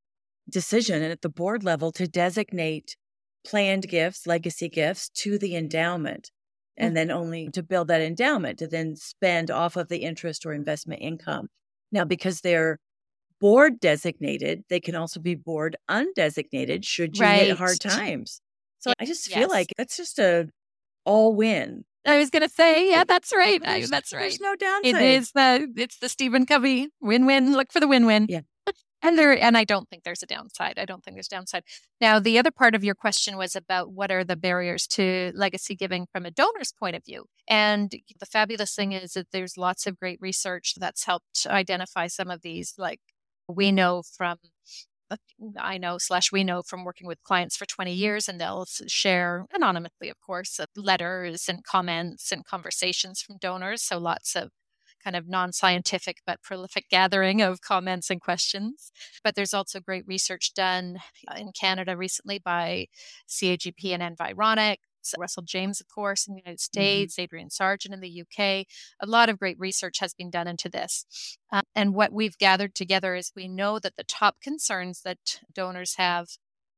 [0.50, 2.96] decision at the board level to designate
[3.46, 6.30] planned gifts, legacy gifts to the endowment,
[6.76, 6.94] and mm-hmm.
[6.94, 11.00] then only to build that endowment to then spend off of the interest or investment
[11.00, 11.48] income.
[11.92, 12.78] Now, because they're
[13.40, 17.46] board designated, they can also be board undesignated should you right.
[17.46, 18.40] hit hard times.
[18.78, 19.50] So I just feel yes.
[19.50, 20.48] like that's just a
[21.04, 21.84] all win.
[22.04, 23.60] I was gonna say, yeah, that's right.
[23.64, 24.20] I, that's right.
[24.20, 24.94] There's no downside.
[24.94, 27.52] It is the it's the Stephen Covey win-win.
[27.52, 28.26] Look for the win-win.
[28.28, 28.40] Yeah.
[29.06, 30.80] And there, and I don't think there's a downside.
[30.80, 31.62] I don't think there's downside.
[32.00, 35.76] Now, the other part of your question was about what are the barriers to legacy
[35.76, 37.26] giving from a donor's point of view.
[37.46, 42.32] And the fabulous thing is that there's lots of great research that's helped identify some
[42.32, 42.74] of these.
[42.78, 42.98] Like
[43.46, 44.38] we know from,
[45.08, 45.18] uh,
[45.56, 49.46] I know slash we know from working with clients for 20 years, and they'll share
[49.54, 53.82] anonymously, of course, uh, letters and comments and conversations from donors.
[53.82, 54.50] So lots of
[55.06, 58.90] kind of non scientific but prolific gathering of comments and questions.
[59.22, 60.98] But there's also great research done
[61.30, 62.86] uh, in Canada recently by
[63.28, 64.78] CAGP and Environic.
[65.16, 66.80] Russell James, of course, in the United mm-hmm.
[66.80, 67.22] States, mm-hmm.
[67.22, 68.66] Adrian Sargeant in the UK.
[69.00, 71.06] A lot of great research has been done into this.
[71.52, 75.94] Uh, and what we've gathered together is we know that the top concerns that donors
[75.96, 76.26] have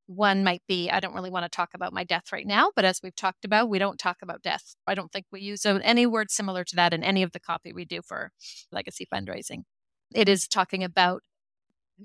[0.09, 2.85] one might be I don't really want to talk about my death right now, but
[2.85, 4.75] as we've talked about, we don't talk about death.
[4.87, 7.73] I don't think we use any word similar to that in any of the copy
[7.73, 8.33] we do for
[8.73, 9.65] legacy fundraising.
[10.15, 11.23] It is talking about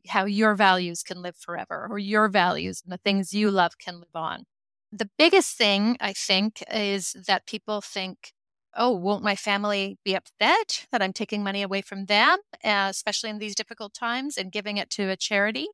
[0.09, 3.99] how your values can live forever or your values and the things you love can
[3.99, 4.43] live on.
[4.91, 8.33] The biggest thing I think is that people think,
[8.75, 13.29] oh, won't my family be upset that I'm taking money away from them, uh, especially
[13.29, 15.67] in these difficult times, and giving it to a charity?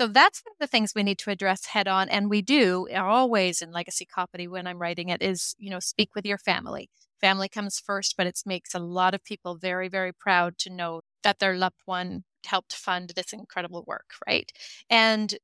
[0.00, 2.08] So that's one of the things we need to address head on.
[2.08, 6.14] And we do always in legacy copy when I'm writing it is, you know, speak
[6.14, 6.88] with your family.
[7.20, 11.02] Family comes first, but it makes a lot of people very, very proud to know
[11.22, 14.50] that their loved one helped fund this incredible work, right?
[14.88, 15.34] And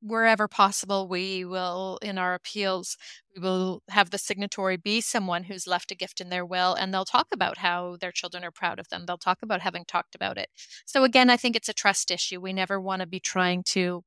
[0.00, 2.96] wherever possible, we will, in our appeals,
[3.34, 6.92] we will have the signatory be someone who's left a gift in their will, and
[6.94, 9.06] they'll talk about how their children are proud of them.
[9.06, 10.48] They'll talk about having talked about it.
[10.86, 12.40] So, again, I think it's a trust issue.
[12.40, 14.04] We never want to be trying to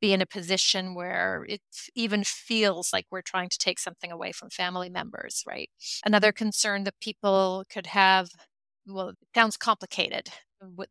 [0.00, 1.60] be in a position where it
[1.94, 5.70] even feels like we're trying to take something away from family members, right?
[6.04, 8.30] Another concern that people could have
[8.86, 10.28] well, it sounds complicated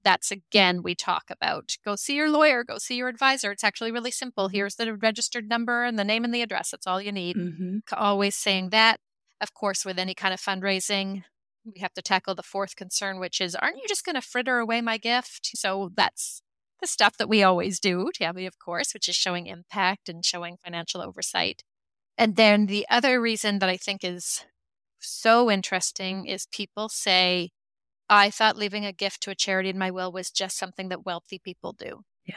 [0.04, 1.78] that's again we talk about.
[1.84, 5.50] Go see your lawyer go see your advisor it's actually really simple here's the registered
[5.50, 7.36] number and the name and the address that's all you need.
[7.36, 7.78] Mm-hmm.
[7.94, 9.00] always saying that.
[9.40, 11.24] Of course with any kind of fundraising
[11.66, 14.60] we have to tackle the fourth concern which is aren't you just going to fritter
[14.60, 15.52] away my gift?
[15.56, 16.42] So that's
[16.80, 20.58] the stuff that we always do Tammy of course which is showing impact and showing
[20.64, 21.64] financial oversight.
[22.18, 24.46] And then the other reason that i think is
[25.00, 27.52] so interesting is people say
[28.10, 31.06] I thought leaving a gift to a charity in my will was just something that
[31.06, 32.02] wealthy people do.
[32.26, 32.36] Yeah.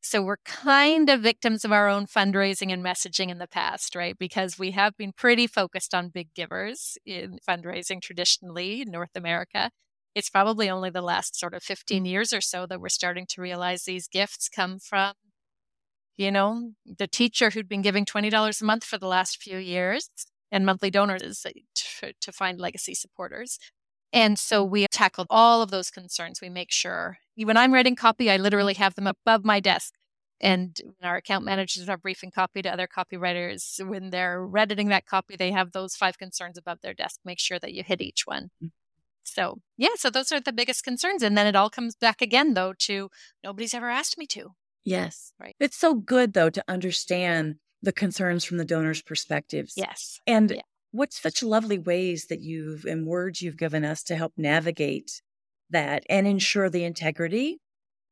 [0.00, 4.16] So we're kind of victims of our own fundraising and messaging in the past, right?
[4.18, 9.70] Because we have been pretty focused on big givers in fundraising traditionally in North America.
[10.14, 12.08] It's probably only the last sort of 15 mm.
[12.08, 15.14] years or so that we're starting to realize these gifts come from,
[16.18, 20.10] you know, the teacher who'd been giving $20 a month for the last few years
[20.52, 23.58] and monthly donors eh, to, to find legacy supporters.
[24.14, 26.40] And so we tackled all of those concerns.
[26.40, 29.94] We make sure when I'm writing copy, I literally have them above my desk.
[30.40, 33.84] And our account managers are briefing copy to other copywriters.
[33.84, 37.20] When they're editing that copy, they have those five concerns above their desk.
[37.24, 38.50] Make sure that you hit each one.
[38.62, 38.70] Mm.
[39.24, 41.22] So, yeah, so those are the biggest concerns.
[41.22, 43.10] And then it all comes back again, though, to
[43.42, 44.50] nobody's ever asked me to.
[44.84, 45.32] Yes.
[45.40, 45.56] Right.
[45.58, 49.74] It's so good, though, to understand the concerns from the donor's perspectives.
[49.76, 50.20] Yes.
[50.26, 50.60] And yeah
[50.94, 55.20] what such lovely ways that you've and words you've given us to help navigate
[55.68, 57.58] that and ensure the integrity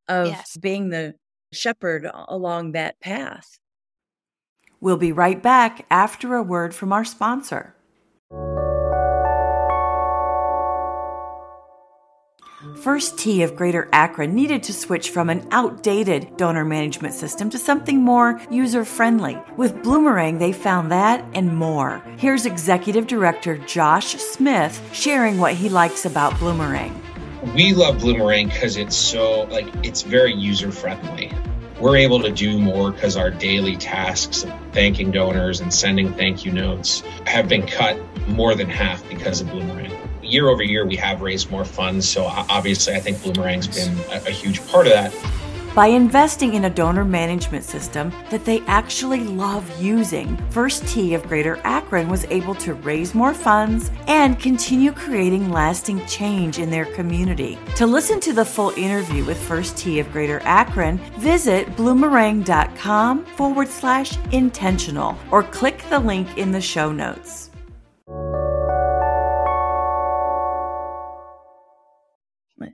[0.09, 0.57] of yes.
[0.57, 1.15] being the
[1.53, 3.57] shepherd along that path.
[4.81, 7.72] We'll be right back after a word from our sponsor.
[12.81, 17.57] First Tee of Greater Akron needed to switch from an outdated donor management system to
[17.57, 19.37] something more user friendly.
[19.57, 22.03] With Bloomerang, they found that and more.
[22.17, 26.93] Here's Executive Director Josh Smith sharing what he likes about Bloomerang.
[27.53, 31.31] We love Bloomerang because it's so, like, it's very user friendly
[31.79, 36.45] we're able to do more because our daily tasks of thanking donors and sending thank
[36.45, 40.02] you notes have been cut more than half because of Bloomerang.
[40.33, 42.09] Year over year, we have raised more funds.
[42.09, 45.13] So obviously, I think Bloomerang's been a, a huge part of that
[45.73, 50.37] by investing in a donor management system that they actually love using.
[50.49, 56.05] First Tee of Greater Akron was able to raise more funds and continue creating lasting
[56.05, 57.57] change in their community.
[57.75, 63.67] To listen to the full interview with First Tee of Greater Akron, visit bloomerang.com forward
[63.67, 67.49] slash intentional or click the link in the show notes.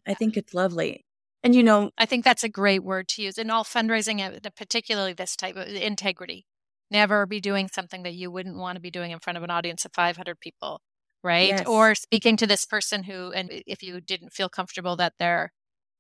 [0.10, 1.06] I think it's lovely.
[1.44, 4.50] And you know, I think that's a great word to use in all fundraising, uh,
[4.58, 6.46] particularly this type of integrity.
[6.92, 9.52] Never be doing something that you wouldn't want to be doing in front of an
[9.52, 10.82] audience of 500 people,
[11.24, 11.50] right?
[11.50, 11.68] Yes.
[11.68, 15.52] Or speaking to this person who, and if you didn't feel comfortable that their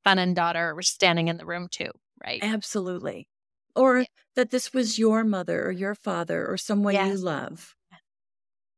[0.06, 1.92] son and daughter were standing in the room too,
[2.26, 2.40] right?
[2.42, 3.28] Absolutely.
[3.76, 4.06] Or yeah.
[4.36, 7.08] that this was your mother or your father or someone yes.
[7.08, 7.76] you love.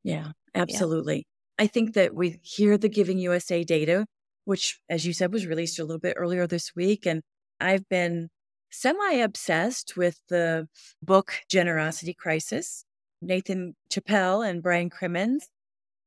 [0.03, 1.17] Yeah, absolutely.
[1.17, 1.63] Yeah.
[1.63, 4.05] I think that we hear the Giving USA data
[4.45, 7.05] which, as you said, was released a little bit earlier this week.
[7.05, 7.21] And
[7.59, 8.29] I've been
[8.71, 10.67] semi obsessed with the
[11.01, 12.85] book Generosity Crisis,
[13.21, 15.47] Nathan Chappell and Brian Crimmins,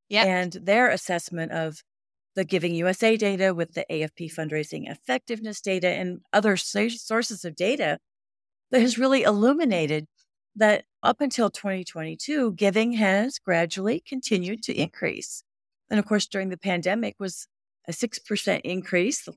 [0.09, 0.27] yep.
[0.27, 1.81] and their assessment of
[2.35, 7.99] the Giving USA data with the AFP fundraising effectiveness data and other sources of data
[8.71, 10.05] that has really illuminated
[10.55, 15.43] that up until 2022, giving has gradually continued to increase.
[15.89, 17.47] And of course, during the pandemic was
[17.87, 19.27] a 6% increase.
[19.27, 19.33] Mm,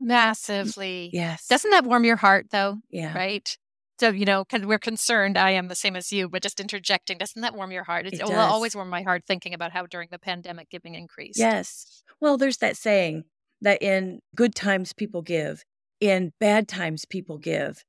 [0.00, 1.10] Massively.
[1.12, 1.46] Yes.
[1.46, 2.78] Doesn't that warm your heart though?
[2.90, 3.16] Yeah.
[3.16, 3.56] Right?
[4.00, 7.16] So, you know, because we're concerned, I am the same as you, but just interjecting,
[7.16, 8.06] doesn't that warm your heart?
[8.06, 11.38] It's, it will always warm my heart thinking about how during the pandemic giving increased.
[11.38, 12.02] Yes.
[12.20, 13.22] Well, there's that saying
[13.60, 15.62] that in good times people give,
[16.00, 17.84] in bad times people give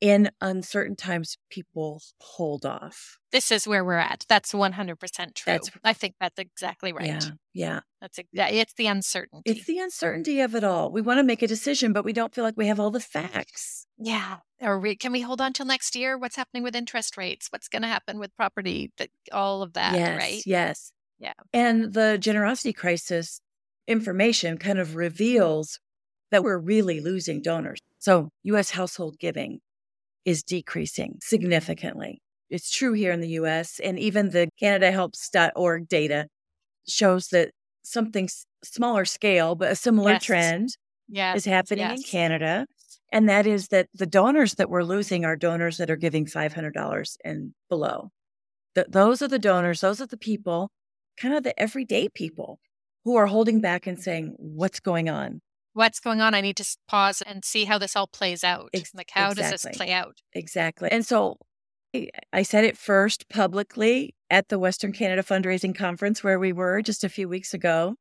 [0.00, 3.18] in uncertain times, people hold off.
[3.32, 4.24] This is where we're at.
[4.28, 5.52] That's 100% true.
[5.52, 7.06] That's, I think that's exactly right.
[7.06, 7.20] Yeah.
[7.52, 7.80] Yeah.
[8.00, 9.50] That's it's the uncertainty.
[9.50, 10.90] It's the uncertainty of it all.
[10.90, 13.00] We want to make a decision, but we don't feel like we have all the
[13.00, 13.86] facts.
[13.98, 14.38] Yeah.
[14.60, 16.16] Or we, can we hold on till next year?
[16.16, 17.48] What's happening with interest rates?
[17.50, 18.92] What's going to happen with property?
[19.32, 20.42] All of that, yes, right?
[20.46, 20.92] Yes.
[21.18, 21.34] Yeah.
[21.52, 23.40] And the generosity crisis
[23.86, 25.78] information kind of reveals
[26.30, 27.80] that we're really losing donors.
[27.98, 29.60] So, US household giving
[30.24, 32.20] is decreasing significantly.
[32.48, 36.26] It's true here in the US, and even the CanadaHelps.org data
[36.88, 37.52] shows that
[37.82, 38.28] something
[38.64, 40.24] smaller scale, but a similar yes.
[40.24, 40.68] trend
[41.08, 41.36] yes.
[41.38, 41.98] is happening yes.
[41.98, 42.66] in Canada.
[43.12, 47.16] And that is that the donors that we're losing are donors that are giving $500
[47.24, 48.10] and below.
[48.74, 50.70] The, those are the donors, those are the people,
[51.18, 52.60] kind of the everyday people
[53.04, 55.40] who are holding back and saying, What's going on?
[55.72, 56.34] What's going on?
[56.34, 58.70] I need to pause and see how this all plays out.
[58.72, 59.50] Ex- like, how exactly.
[59.52, 60.18] does this play out?
[60.32, 60.88] Exactly.
[60.90, 61.38] And so
[61.94, 66.82] eh, I said it first publicly at the Western Canada Fundraising Conference where we were
[66.82, 67.94] just a few weeks ago.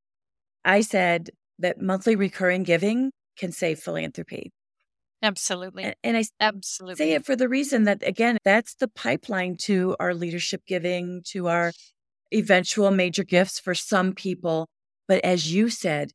[0.66, 1.30] I said
[1.60, 4.52] that monthly recurring giving can save philanthropy.
[5.22, 5.84] Absolutely.
[5.84, 9.96] And, and I absolutely say it for the reason that, again, that's the pipeline to
[10.00, 11.74] our leadership giving, to our
[12.34, 14.68] eventual major gifts for some people.
[15.08, 16.12] But as you said,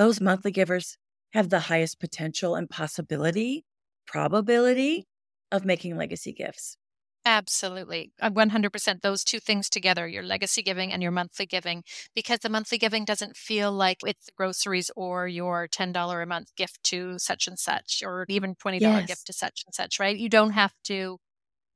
[0.00, 0.96] those monthly givers
[1.34, 3.66] have the highest potential and possibility,
[4.06, 5.06] probability
[5.52, 6.78] of making legacy gifts.
[7.26, 8.10] Absolutely.
[8.22, 11.84] 100% uh, those two things together, your legacy giving and your monthly giving,
[12.14, 16.82] because the monthly giving doesn't feel like it's groceries or your $10 a month gift
[16.84, 19.06] to such and such, or even $20 yes.
[19.06, 20.16] gift to such and such, right?
[20.16, 21.18] You don't have to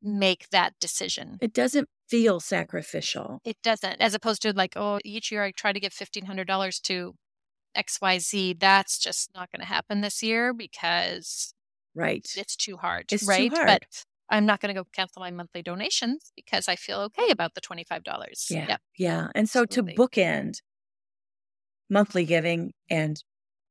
[0.03, 1.37] make that decision.
[1.43, 3.41] It doesn't feel sacrificial.
[3.45, 7.15] It doesn't, as opposed to like, oh, each year I try to give $1,500 to
[7.77, 11.55] XYZ, that's just not going to happen this year because
[11.95, 12.27] right.
[12.37, 13.07] It's too hard.
[13.13, 13.51] It's right.
[13.51, 13.67] Too hard.
[13.67, 17.55] But I'm not going to go cancel my monthly donations because I feel okay about
[17.55, 18.03] the $25.
[18.51, 18.67] Yeah.
[18.69, 18.81] Yep.
[18.99, 19.29] Yeah.
[19.35, 19.95] And so Absolutely.
[19.95, 20.55] to bookend
[21.91, 23.23] monthly giving and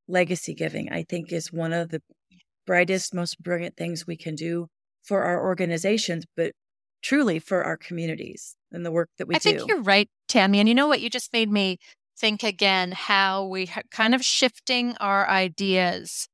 [0.08, 2.02] legacy giving, I think is one of the
[2.66, 4.68] brightest, most brilliant things we can do
[5.04, 6.54] for our organizations, but
[7.02, 9.50] truly for our communities and the work that we I do.
[9.50, 10.60] I think you're right, Tammy.
[10.60, 11.02] And you know what?
[11.02, 11.78] You just made me
[12.18, 16.28] think again how we kind of shifting our ideas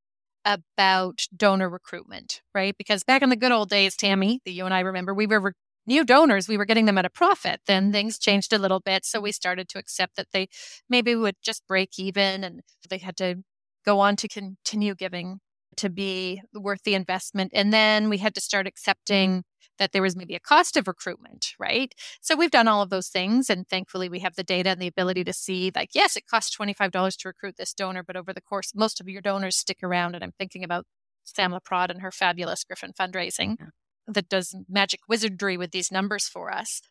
[0.45, 2.75] about donor recruitment, right?
[2.77, 5.39] Because back in the good old days, Tammy, that you and I remember, we were
[5.39, 5.51] re-
[5.85, 7.61] new donors, we were getting them at a profit.
[7.67, 9.05] Then things changed a little bit.
[9.05, 10.47] So we started to accept that they
[10.89, 13.43] maybe would just break even and they had to
[13.85, 15.39] go on to continue giving
[15.77, 17.51] to be worth the investment.
[17.53, 19.43] And then we had to start accepting
[19.79, 21.95] that there was maybe a cost of recruitment, right?
[22.21, 23.49] So we've done all of those things.
[23.49, 26.55] And thankfully, we have the data and the ability to see, like, yes, it costs
[26.55, 30.15] $25 to recruit this donor, but over the course, most of your donors stick around.
[30.15, 30.85] And I'm thinking about
[31.23, 33.67] Sam LaPrade and her fabulous Gryphon fundraising yeah.
[34.07, 36.81] that does magic wizardry with these numbers for us.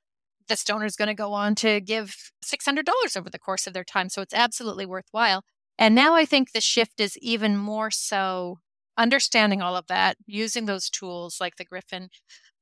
[0.48, 2.84] This donor is going to go on to give $600
[3.16, 4.08] over the course of their time.
[4.08, 5.44] So it's absolutely worthwhile.
[5.78, 8.58] And now I think the shift is even more so
[8.98, 12.08] understanding all of that, using those tools like the Gryphon,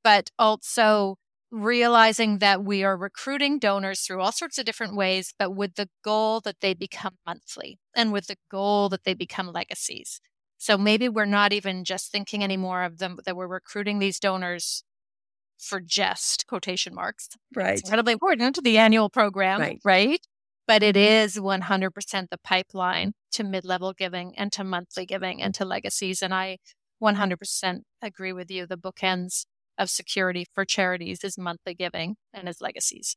[0.03, 1.17] but also
[1.51, 5.89] realizing that we are recruiting donors through all sorts of different ways, but with the
[6.03, 10.19] goal that they become monthly and with the goal that they become legacies.
[10.57, 14.83] So maybe we're not even just thinking anymore of them that we're recruiting these donors
[15.57, 17.29] for just quotation marks.
[17.55, 17.73] Right.
[17.73, 19.81] It's incredibly important to the annual program, right?
[19.83, 20.27] right?
[20.67, 21.45] But it mm-hmm.
[21.45, 26.21] 100% the pipeline to mid level giving and to monthly giving and to legacies.
[26.21, 26.57] And I
[27.01, 28.65] 100% agree with you.
[28.65, 29.45] The bookends
[29.77, 33.15] of security for charities is monthly giving and is legacies.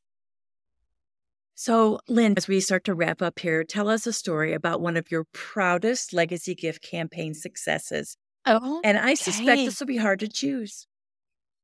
[1.55, 4.97] So, Lynne, as we start to wrap up here, tell us a story about one
[4.97, 8.17] of your proudest legacy gift campaign successes.
[8.45, 10.87] Oh, and I suspect this will be hard to choose.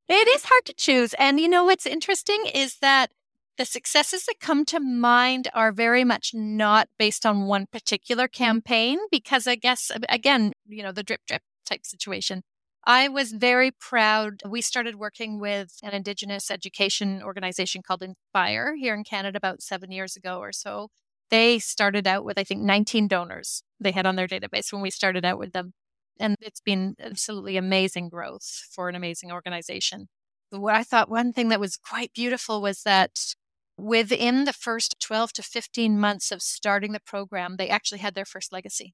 [0.09, 1.13] It is hard to choose.
[1.17, 3.11] And you know what's interesting is that
[3.57, 8.43] the successes that come to mind are very much not based on one particular mm-hmm.
[8.43, 12.43] campaign, because I guess, again, you know, the drip drip type situation.
[12.85, 14.41] I was very proud.
[14.47, 19.91] We started working with an Indigenous education organization called Indspire here in Canada about seven
[19.91, 20.87] years ago or so.
[21.29, 24.89] They started out with, I think, 19 donors they had on their database when we
[24.89, 25.73] started out with them.
[26.17, 30.07] And it's been absolutely amazing growth for an amazing organization.
[30.49, 33.35] What I thought one thing that was quite beautiful was that
[33.77, 38.25] within the first 12 to 15 months of starting the program, they actually had their
[38.25, 38.93] first legacy.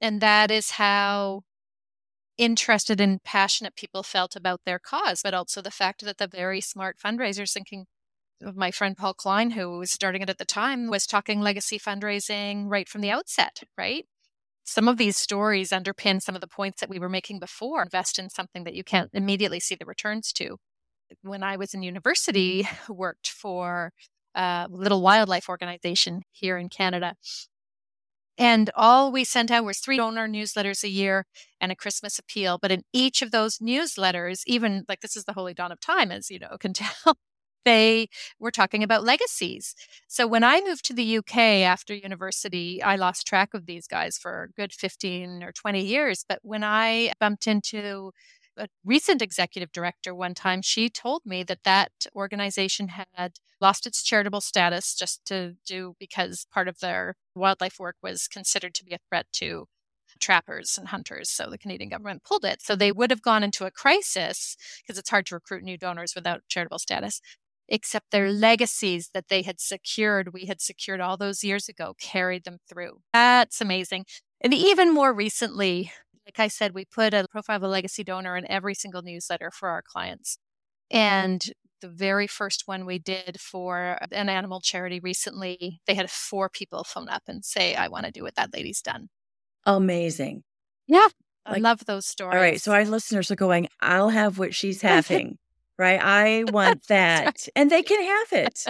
[0.00, 1.42] And that is how
[2.38, 6.60] interested and passionate people felt about their cause, but also the fact that the very
[6.60, 7.84] smart fundraisers thinking
[8.42, 11.78] of my friend Paul Klein, who was starting it at the time, was talking legacy
[11.78, 14.06] fundraising right from the outset, right?
[14.64, 17.82] Some of these stories underpin some of the points that we were making before.
[17.82, 20.56] Invest in something that you can't immediately see the returns to.
[21.22, 23.92] When I was in university, worked for
[24.34, 27.16] a little wildlife organization here in Canada.
[28.38, 31.26] And all we sent out was three donor newsletters a year
[31.60, 32.58] and a Christmas appeal.
[32.60, 36.10] But in each of those newsletters, even like this is the holy dawn of time,
[36.10, 37.18] as you know, can tell,
[37.66, 38.08] they
[38.38, 39.74] were talking about legacies.
[40.08, 44.16] So when I moved to the UK after university, I lost track of these guys
[44.16, 46.24] for a good 15 or 20 years.
[46.26, 48.12] But when I bumped into
[48.60, 54.02] a recent executive director one time, she told me that that organization had lost its
[54.02, 58.94] charitable status just to do because part of their wildlife work was considered to be
[58.94, 59.66] a threat to
[60.20, 61.30] trappers and hunters.
[61.30, 62.62] So the Canadian government pulled it.
[62.62, 66.14] So they would have gone into a crisis because it's hard to recruit new donors
[66.14, 67.20] without charitable status.
[67.68, 72.44] Except their legacies that they had secured, we had secured all those years ago, carried
[72.44, 73.00] them through.
[73.12, 74.06] That's amazing.
[74.40, 75.92] And even more recently,
[76.26, 79.50] like I said, we put a profile of a legacy donor in every single newsletter
[79.50, 80.38] for our clients.
[80.90, 81.44] And
[81.80, 86.84] the very first one we did for an animal charity recently, they had four people
[86.84, 89.08] phone up and say, I want to do what that lady's done.
[89.64, 90.42] Amazing.
[90.86, 91.08] Yeah.
[91.46, 92.34] Like, I love those stories.
[92.34, 92.60] All right.
[92.60, 95.38] So our listeners are going, I'll have what she's having,
[95.80, 96.00] right?
[96.00, 97.48] I want that.
[97.56, 98.66] And they can have it.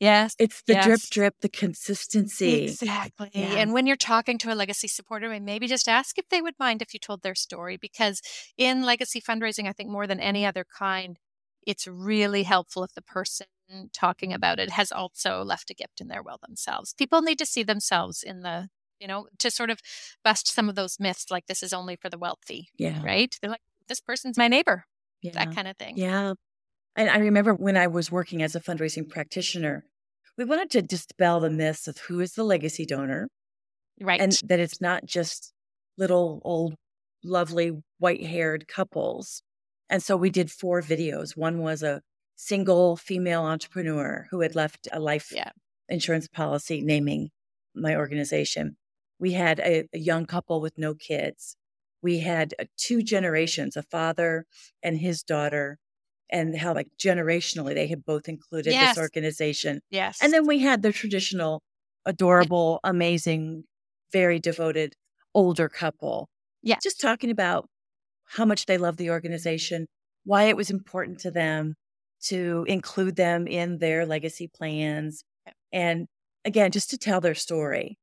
[0.00, 0.34] Yes.
[0.38, 0.86] It's the yes.
[0.86, 2.64] drip, drip, the consistency.
[2.64, 3.30] Exactly.
[3.32, 3.58] Yeah.
[3.58, 6.82] And when you're talking to a legacy supporter, maybe just ask if they would mind
[6.82, 8.22] if you told their story, because
[8.56, 11.18] in legacy fundraising, I think more than any other kind,
[11.66, 13.46] it's really helpful if the person
[13.92, 16.94] talking about it has also left a gift in their will themselves.
[16.94, 19.80] People need to see themselves in the, you know, to sort of
[20.24, 22.70] bust some of those myths like this is only for the wealthy.
[22.78, 23.02] Yeah.
[23.04, 23.36] Right?
[23.40, 24.86] They're like, this person's my neighbor.
[25.22, 25.32] Yeah.
[25.32, 25.96] That kind of thing.
[25.96, 26.34] Yeah.
[26.96, 29.84] And I remember when I was working as a fundraising practitioner,
[30.36, 33.28] we wanted to dispel the myths of who is the legacy donor.
[34.00, 34.20] Right.
[34.20, 35.52] And that it's not just
[35.96, 36.74] little old,
[37.24, 39.42] lovely white haired couples.
[39.90, 41.36] And so we did four videos.
[41.36, 42.02] One was a
[42.36, 45.50] single female entrepreneur who had left a life yeah.
[45.88, 47.30] insurance policy naming
[47.74, 48.76] my organization.
[49.18, 51.56] We had a, a young couple with no kids.
[52.02, 54.46] We had uh, two generations, a father
[54.82, 55.78] and his daughter
[56.30, 58.94] and how like generationally they had both included yes.
[58.94, 59.80] this organization.
[59.90, 60.18] Yes.
[60.22, 61.62] And then we had the traditional,
[62.04, 63.64] adorable, amazing,
[64.12, 64.94] very devoted
[65.34, 66.28] older couple.
[66.62, 66.76] Yeah.
[66.82, 67.68] Just talking about
[68.26, 69.86] how much they love the organization,
[70.24, 71.74] why it was important to them
[72.24, 75.24] to include them in their legacy plans.
[75.72, 76.06] And
[76.44, 77.98] again, just to tell their story.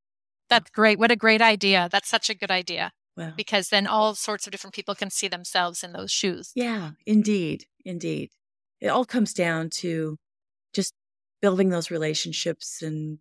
[0.50, 1.00] That's great.
[1.00, 1.90] What a great idea.
[1.92, 2.92] That's such a good idea.
[3.18, 3.34] Wow.
[3.36, 6.52] Because then all sorts of different people can see themselves in those shoes.
[6.54, 7.66] Yeah, indeed.
[7.86, 8.32] Indeed.
[8.82, 10.18] It all comes down to
[10.74, 10.94] just
[11.42, 13.20] building those relationships and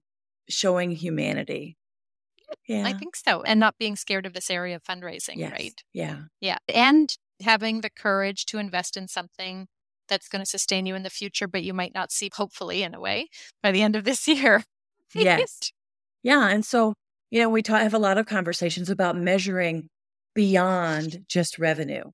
[0.49, 1.77] showing humanity.
[2.67, 2.85] Yeah.
[2.87, 3.43] I think so.
[3.43, 5.53] And not being scared of this area of fundraising, yes.
[5.53, 5.85] right?
[5.93, 6.17] Yeah.
[6.41, 6.59] Yeah.
[6.69, 9.69] And having the courage to invest in something
[10.09, 12.95] that's going to sustain you in the future, but you might not see, hopefully, in
[12.95, 13.29] a way,
[13.63, 14.65] by the end of this year.
[15.15, 15.73] Yes.
[16.23, 16.49] Yeah.
[16.49, 16.95] And so,
[17.35, 19.89] you know, we ta- have a lot of conversations about measuring
[20.37, 22.05] beyond just revenue.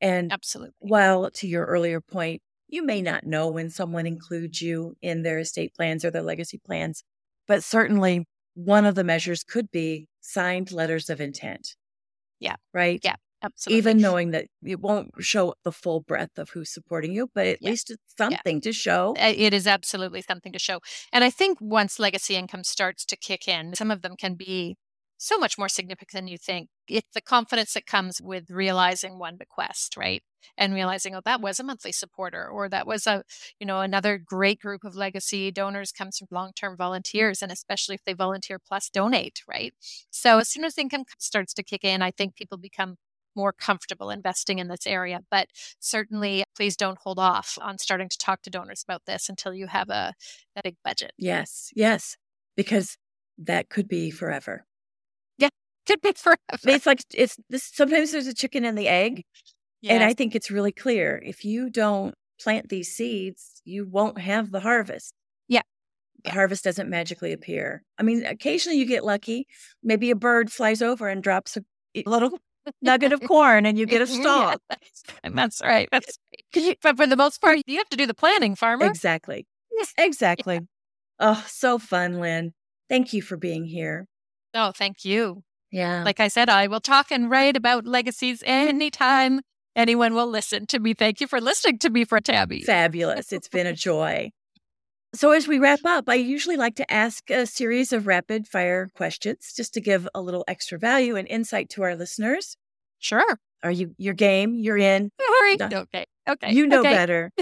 [0.00, 0.76] And Absolutely.
[0.78, 5.40] while to your earlier point, you may not know when someone includes you in their
[5.40, 7.02] estate plans or their legacy plans,
[7.48, 8.24] but certainly
[8.54, 11.74] one of the measures could be signed letters of intent.
[12.38, 12.54] Yeah.
[12.72, 13.00] Right?
[13.02, 13.16] Yeah.
[13.42, 13.78] Absolutely.
[13.78, 17.60] Even knowing that it won't show the full breadth of who's supporting you, but at
[17.60, 17.70] Yeah.
[17.70, 19.20] least it's something to show.
[19.20, 20.80] It is absolutely something to show.
[21.12, 24.76] And I think once legacy income starts to kick in, some of them can be
[25.20, 26.68] so much more significant than you think.
[26.88, 30.22] It's the confidence that comes with realizing one bequest, right?
[30.56, 33.24] And realizing, oh, that was a monthly supporter, or that was a,
[33.58, 38.04] you know, another great group of legacy donors comes from long-term volunteers, and especially if
[38.04, 39.74] they volunteer plus donate, right?
[40.10, 42.96] So as soon as income starts to kick in, I think people become
[43.38, 45.20] more comfortable investing in this area.
[45.30, 45.46] But
[45.80, 49.68] certainly, please don't hold off on starting to talk to donors about this until you
[49.68, 50.12] have a,
[50.56, 51.12] a big budget.
[51.16, 51.70] Yes.
[51.74, 52.16] Yes.
[52.56, 52.96] Because
[53.38, 54.66] that could be forever.
[55.38, 55.48] Yeah,
[55.86, 56.36] could be forever.
[56.66, 59.22] It's like it's this sometimes there's a chicken and the egg.
[59.88, 61.22] And I think it's really clear.
[61.24, 62.12] If you don't
[62.42, 65.14] plant these seeds, you won't have the harvest.
[65.46, 65.62] Yeah.
[66.24, 66.34] The Yeah.
[66.34, 67.84] harvest doesn't magically appear.
[67.96, 69.46] I mean, occasionally you get lucky.
[69.84, 71.62] Maybe a bird flies over and drops a
[72.06, 72.40] little
[72.82, 74.62] nugget of corn and you get a Yeah, stalk.
[74.68, 75.88] that's, and that's right.
[75.92, 76.18] That's
[76.54, 78.86] you- but for the most part, you have to do the planning, farmer.
[78.86, 79.46] Exactly.
[79.76, 79.92] Yes.
[79.98, 80.60] Exactly.
[81.20, 82.52] Oh, so fun, Lynne.
[82.88, 84.06] Thank you for being here.
[84.54, 85.42] Oh, thank you.
[85.70, 86.02] Yeah.
[86.04, 88.68] Like I said, I will talk and write about legacies mm-hmm.
[88.68, 89.40] anytime
[89.76, 90.94] anyone will listen to me.
[90.94, 92.62] Thank you for listening to me for Tammy.
[92.62, 93.32] Fabulous.
[93.38, 94.30] It's been a joy.
[95.14, 98.88] So, as we wrap up, I usually like to ask a series of rapid fire
[98.94, 102.56] questions just to give a little extra value and insight to our listeners.
[102.98, 103.38] Sure.
[103.62, 104.54] Are you your game?
[104.54, 105.10] You're in.
[105.18, 105.56] Hurry.
[105.56, 105.72] Done.
[105.74, 106.04] Okay.
[106.28, 106.52] Okay.
[106.52, 106.92] You know okay.
[106.92, 107.32] better.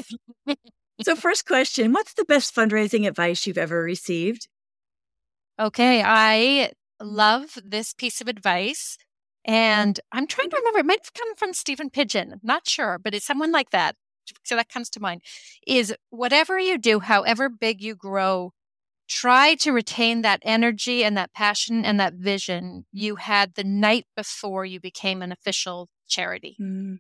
[1.02, 4.46] So, first question What's the best fundraising advice you've ever received?
[5.58, 6.02] Okay.
[6.04, 6.70] I
[7.02, 7.14] mm-hmm.
[7.14, 8.96] love this piece of advice.
[9.44, 10.66] And I'm trying to mm-hmm.
[10.66, 12.40] remember, it might have come from Stephen Pidgeon.
[12.42, 13.96] Not sure, but it's someone like that.
[14.45, 15.22] So that comes to mind
[15.66, 18.53] is whatever you do, however big you grow,
[19.09, 24.07] try to retain that energy and that passion and that vision you had the night
[24.16, 26.99] before you became an official charity Mm,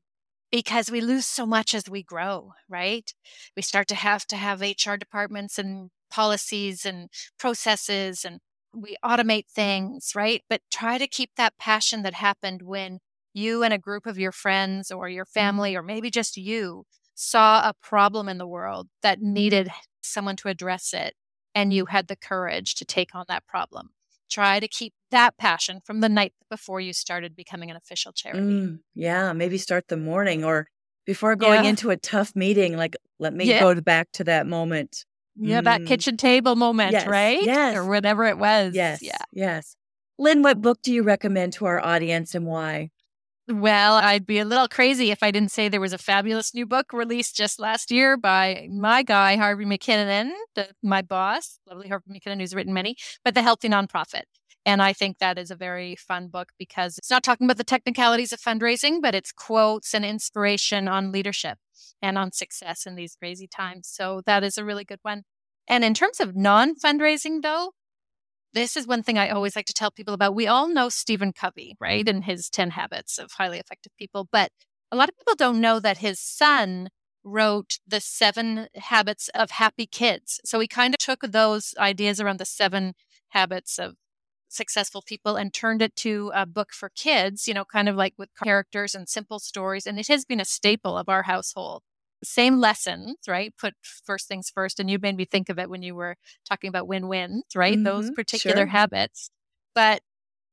[0.50, 3.12] because we lose so much as we grow, right?
[3.56, 7.08] We start to have to have HR departments and policies and
[7.38, 8.40] processes and
[8.74, 10.42] we automate things, right?
[10.48, 12.98] But try to keep that passion that happened when
[13.34, 16.84] you and a group of your friends or your family or maybe just you
[17.16, 19.68] saw a problem in the world that needed
[20.02, 21.14] someone to address it
[21.54, 23.90] and you had the courage to take on that problem.
[24.30, 28.42] Try to keep that passion from the night before you started becoming an official charity.
[28.46, 30.68] mm, yeah, maybe start the morning or
[31.06, 31.70] before going Yeah.
[31.70, 33.60] into a tough meeting, like, let me Yeah.
[33.60, 35.06] go back to that moment.
[35.36, 35.86] Yeah, that Mm.
[35.86, 37.40] kitchen table moment, Yes, right?
[37.40, 37.76] yes.
[37.76, 38.74] Or whatever it was.
[38.74, 39.00] Yes.
[39.02, 39.18] Yeah.
[39.32, 39.76] Yes.
[40.18, 42.90] Lynne, what book do you recommend to our audience and why?
[43.48, 46.66] Well, I'd be a little crazy if I didn't say there was a fabulous new
[46.66, 52.10] book released just last year by my guy, Harvey McKinnon, the, my boss, lovely Harvey
[52.10, 54.22] McKinnon, who's written many, but The Healthy Nonprofit.
[54.64, 57.62] And I think that is a very fun book because it's not talking about the
[57.62, 61.58] technicalities of fundraising, but it's quotes and inspiration on leadership
[62.02, 63.86] and on success in these crazy times.
[63.86, 65.22] So that is a really good one.
[65.68, 67.72] And in terms of non fundraising, though,
[68.56, 70.34] this is one thing I always like to tell people about.
[70.34, 72.08] We all know Stephen Covey, right?
[72.08, 74.26] And his 10 habits of highly effective people.
[74.32, 74.50] But
[74.90, 76.88] a lot of people don't know that his son
[77.22, 80.40] wrote the seven habits of happy kids.
[80.44, 82.94] So he kind of took those ideas around the seven
[83.30, 83.96] habits of
[84.48, 88.14] successful people and turned it to a book for kids, you know, kind of like
[88.16, 89.86] with characters and simple stories.
[89.86, 91.82] And it has been a staple of our household.
[92.24, 93.54] Same lessons, right?
[93.58, 94.80] Put first things first.
[94.80, 96.16] And you made me think of it when you were
[96.48, 97.80] talking about win wins, right?
[97.82, 98.68] Those Mhm, particular sure.
[98.68, 99.30] habits,
[99.74, 100.02] but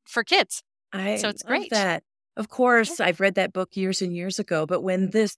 [0.05, 0.63] for kids.
[0.91, 1.71] I So it's great.
[1.71, 2.03] that.
[2.35, 5.37] Of course, I've read that book years and years ago, but when this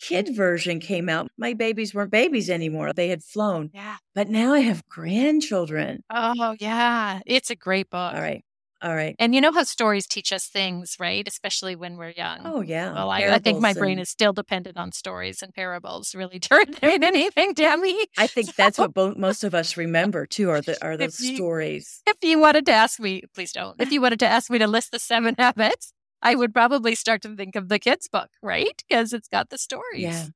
[0.00, 2.92] kid version came out, my babies weren't babies anymore.
[2.92, 3.72] They had flown.
[3.72, 3.98] Yeah.
[4.14, 6.02] But now I have grandchildren.
[6.10, 7.20] Oh, yeah.
[7.26, 8.12] It's a great book.
[8.12, 8.44] All right.
[8.82, 9.16] All right.
[9.18, 11.26] And you know how stories teach us things, right?
[11.26, 12.40] Especially when we're young.
[12.44, 12.92] Oh, yeah.
[12.92, 16.38] Well, I, I think my Parables brain is still dependent on stories and parables, really,
[16.40, 17.96] to anything, Tammy.
[18.18, 21.26] I think that's what bo- most of us remember too are the are those If
[21.26, 22.02] you- stories.
[22.06, 23.80] If you wanted to ask me, please don't.
[23.80, 27.22] If you wanted to ask me to list the seven habits, I would probably start
[27.22, 28.82] to think of the kids' book, right?
[28.88, 30.02] Because it's got the stories.
[30.02, 30.26] Yeah.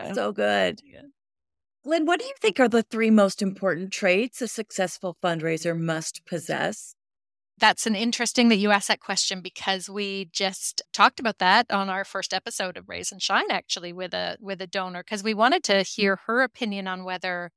[0.00, 0.80] Uh, So good.
[0.84, 1.02] yeah.
[1.84, 6.26] Lynne, what do you think are the three most important traits a successful fundraiser must
[6.26, 6.94] possess?
[7.58, 11.88] That's an interesting that you asked that question because we just talked about that on
[11.88, 15.34] our first episode of Raise and Shine actually with a with a donor because we
[15.34, 17.50] wanted to hear her opinion on whether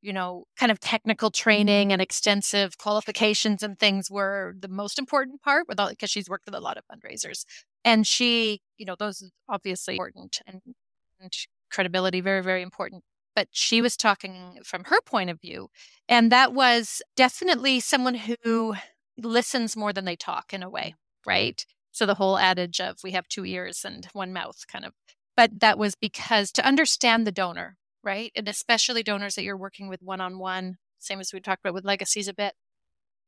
[0.00, 5.42] you know kind of technical training and extensive qualifications and things were the most important
[5.42, 7.44] part with all because she's worked with a lot of fundraisers.
[7.84, 10.60] And she you know those obviously important and,
[11.20, 11.32] and
[11.70, 13.02] credibility very very important.
[13.34, 15.68] But she was talking from her point of view
[16.08, 18.74] and that was definitely someone who
[19.18, 20.94] listens more than they talk in a way,
[21.26, 21.64] right?
[21.90, 24.92] So the whole adage of we have two ears and one mouth kind of.
[25.36, 28.32] But that was because to understand the donor, right?
[28.34, 31.74] And especially donors that you're working with one on one, same as we talked about
[31.74, 32.54] with legacies a bit.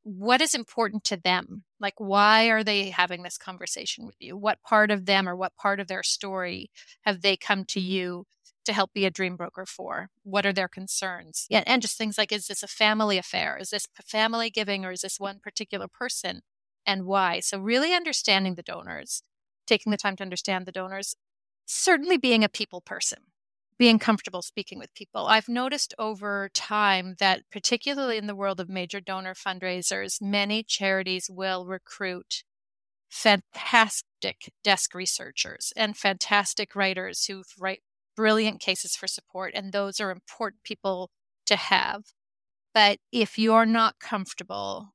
[0.03, 1.65] What is important to them?
[1.81, 4.37] Like, why are they having this conversation with you?
[4.37, 6.71] What part of them or what part of their story
[7.03, 8.27] have they come to you
[8.65, 10.09] to help be a dream broker for?
[10.23, 11.47] What are their concerns?
[11.49, 13.57] Yeah, and just things like is this a family affair?
[13.59, 16.43] Is this family giving or is this one particular person
[16.87, 17.41] and why?
[17.41, 19.23] So, really understanding the donors,
[19.67, 21.15] taking the time to understand the donors,
[21.67, 23.21] certainly being a people person,
[23.79, 25.27] being comfortable speaking with people.
[25.27, 31.29] I've noticed over time that, particularly in the world of major donor fundraisers, many charities
[31.31, 32.45] will recruit
[33.09, 37.81] fantastic desk researchers and fantastic writers who write
[38.17, 41.11] brilliant cases for support, and those are important people
[41.47, 42.05] to have.
[42.75, 44.91] But if you're not comfortable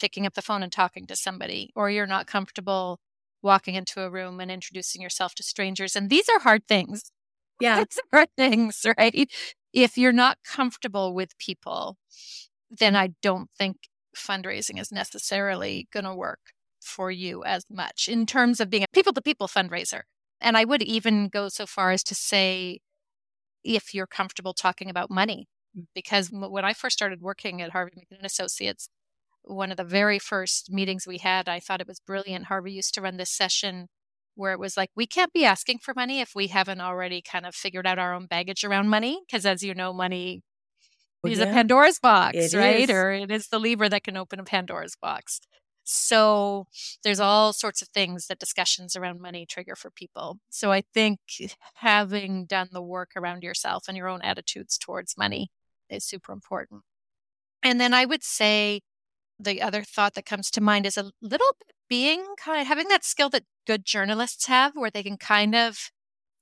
[0.00, 3.00] picking up the phone and talking to somebody, or you're not comfortable
[3.42, 7.02] walking into a room and introducing yourself to strangers, and these are hard things.
[7.58, 7.78] Yeah.
[7.78, 9.30] These are hard things, right?
[9.72, 11.96] If you're not comfortable with people,
[12.70, 16.40] then I don't think fundraising is necessarily going to work
[16.82, 20.02] for you as much in terms of being a people to people fundraiser.
[20.40, 22.80] And I would even go so far as to say,
[23.64, 25.48] if you're comfortable talking about money,
[25.94, 28.88] because when I first started working at Harvey McKinnon Associates,
[29.42, 32.46] one of the very first meetings we had, I thought it was brilliant.
[32.46, 33.88] Harvey used to run this session
[34.34, 37.46] where it was like, we can't be asking for money if we haven't already kind
[37.46, 39.20] of figured out our own baggage around money.
[39.26, 40.42] Because as you know, money
[41.24, 41.46] oh, is yeah.
[41.46, 42.80] a Pandora's box, it right?
[42.80, 42.90] Is.
[42.90, 45.40] Or it is the lever that can open a Pandora's box.
[45.88, 46.66] So
[47.04, 50.38] there's all sorts of things that discussions around money trigger for people.
[50.50, 51.20] So I think
[51.74, 55.48] having done the work around yourself and your own attitudes towards money
[55.88, 56.82] is super important.
[57.62, 58.80] And then I would say
[59.38, 62.88] the other thought that comes to mind is a little bit being kind of having
[62.88, 65.90] that skill that good journalists have where they can kind of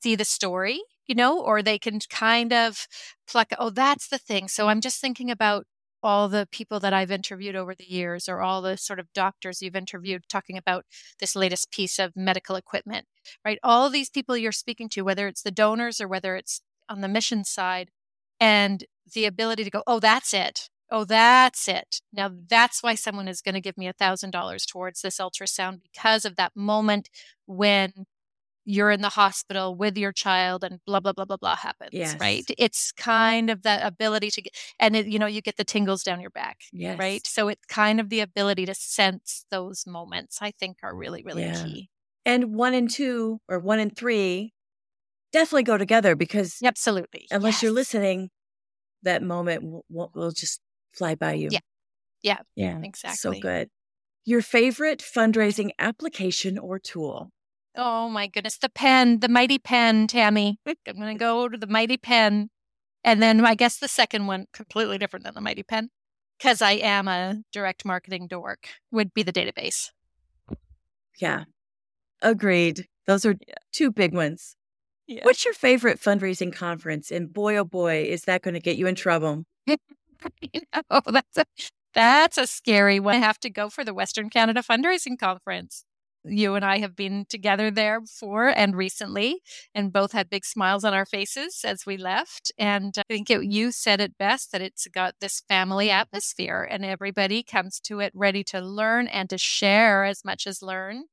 [0.02, 2.86] see the story, you know, or they can kind of
[3.28, 4.48] pluck, oh, that's the thing.
[4.48, 5.66] So I'm just thinking about
[6.04, 9.62] all the people that I've interviewed over the years, or all the sort of doctors
[9.62, 10.84] you've interviewed talking about
[11.18, 13.06] this latest piece of medical equipment,
[13.44, 13.58] right?
[13.62, 17.08] All these people you're speaking to, whether it's the donors or whether it's on the
[17.08, 17.90] mission side,
[18.38, 18.84] and
[19.14, 20.68] the ability to go, oh, that's it.
[20.90, 22.00] Oh, that's it.
[22.12, 25.80] Now that's why someone is going to give me a thousand dollars towards this ultrasound
[25.82, 27.08] because of that moment
[27.46, 28.06] when
[28.64, 32.16] you're in the hospital with your child and blah blah blah blah blah happens yes.
[32.18, 35.64] right it's kind of the ability to get and it, you know you get the
[35.64, 36.98] tingles down your back yes.
[36.98, 41.22] right so it's kind of the ability to sense those moments i think are really
[41.22, 41.64] really yeah.
[41.64, 41.90] key
[42.24, 44.52] and one and two or one and three
[45.32, 47.62] definitely go together because absolutely unless yes.
[47.62, 48.30] you're listening
[49.02, 50.60] that moment will, will just
[50.92, 51.58] fly by you yeah
[52.22, 53.68] yeah yeah exactly so good
[54.24, 57.30] your favorite fundraising application or tool
[57.76, 58.58] Oh my goodness.
[58.58, 60.58] The pen, the mighty pen, Tammy.
[60.66, 62.50] I'm going to go to the mighty pen.
[63.02, 65.90] And then I guess the second one, completely different than the mighty pen,
[66.38, 69.90] because I am a direct marketing dork, would be the database.
[71.18, 71.44] Yeah.
[72.22, 72.86] Agreed.
[73.06, 73.34] Those are
[73.72, 74.56] two big ones.
[75.06, 75.24] Yeah.
[75.24, 77.10] What's your favorite fundraising conference?
[77.10, 79.44] And boy, oh boy, is that going to get you in trouble.
[79.68, 81.44] oh, that's a,
[81.92, 83.16] that's a scary one.
[83.16, 85.84] I have to go for the Western Canada Fundraising Conference
[86.24, 89.40] you and I have been together there before and recently,
[89.74, 92.52] and both had big smiles on our faces as we left.
[92.58, 96.84] And I think it, you said it best that it's got this family atmosphere, and
[96.84, 101.04] everybody comes to it ready to learn and to share as much as learn.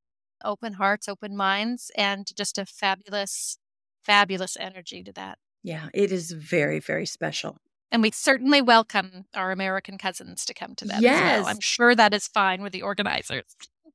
[0.43, 3.57] Open hearts, open minds, and just a fabulous,
[4.03, 5.37] fabulous energy to that.
[5.63, 7.57] Yeah, it is very, very special.
[7.91, 11.41] And we certainly welcome our American cousins to come to that yes.
[11.41, 11.49] well.
[11.49, 13.43] I'm sure that is fine with the organizers.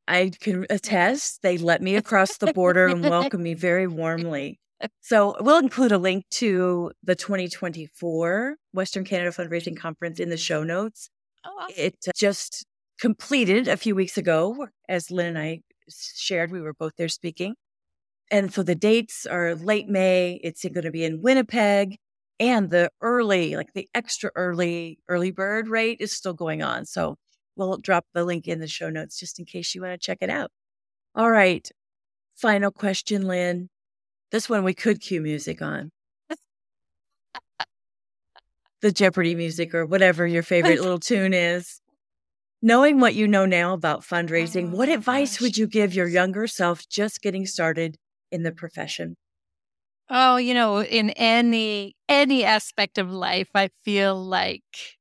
[0.08, 1.42] I can attest.
[1.42, 4.60] They let me across the border and welcome me very warmly.
[5.00, 10.62] So we'll include a link to the 2024 Western Canada Fundraising Conference in the show
[10.62, 11.08] notes.
[11.44, 11.74] Oh, awesome.
[11.76, 12.66] It just
[13.00, 16.50] completed a few weeks ago, as Lynne and I shared.
[16.50, 17.54] We were both there speaking.
[18.30, 20.40] And so the dates are late May.
[20.42, 21.96] It's going to be in Winnipeg.
[22.38, 26.84] And the early, like the extra early, early bird rate is still going on.
[26.84, 27.16] So
[27.56, 30.18] we'll drop the link in the show notes just in case you want to check
[30.20, 30.50] it out.
[31.14, 31.68] All right.
[32.36, 33.68] Final question, Lynne.
[34.30, 35.90] This one we could cue music on.
[38.82, 41.80] the Jeopardy music or whatever your favorite little tune is.
[42.62, 45.40] Knowing what you know now about fundraising, Oh what advice gosh.
[45.40, 47.96] would you give your younger self just getting started
[48.30, 49.16] in the profession?
[50.08, 54.95] Oh, you know, in any any aspect of life, I feel like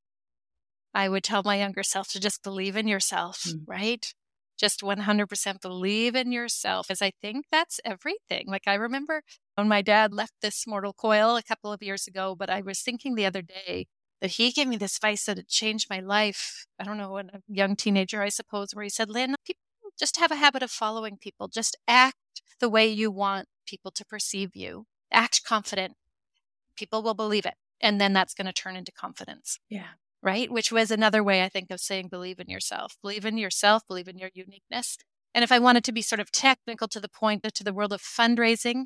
[0.95, 3.63] I would tell my younger self to just believe in yourself, Mm.
[3.67, 4.13] right?
[4.57, 8.45] Just 100% believe in yourself, as I think that's everything.
[8.47, 9.21] Like, I remember
[9.55, 12.81] when my dad left this mortal coil a couple of years ago, but I was
[12.81, 13.87] thinking the other day
[14.21, 16.65] that he gave me this advice that it changed my life.
[16.79, 19.61] I don't know, when a young teenager, I suppose, where he said, Lynne, people
[19.99, 21.49] just have a habit of following people.
[21.49, 22.15] Just act
[22.61, 24.85] the way you want people to perceive you.
[25.11, 25.95] Act confident.
[26.77, 27.55] People will believe it.
[27.81, 29.89] And then that's going to turn into confidence Yeah.
[30.25, 30.51] Right?
[30.51, 34.07] Which was another way I think of saying believe in yourself, believe in yourself, believe
[34.07, 34.97] in your uniqueness.
[35.35, 37.93] And if I wanted to be sort of technical to the point, to the world
[37.93, 38.85] of fundraising,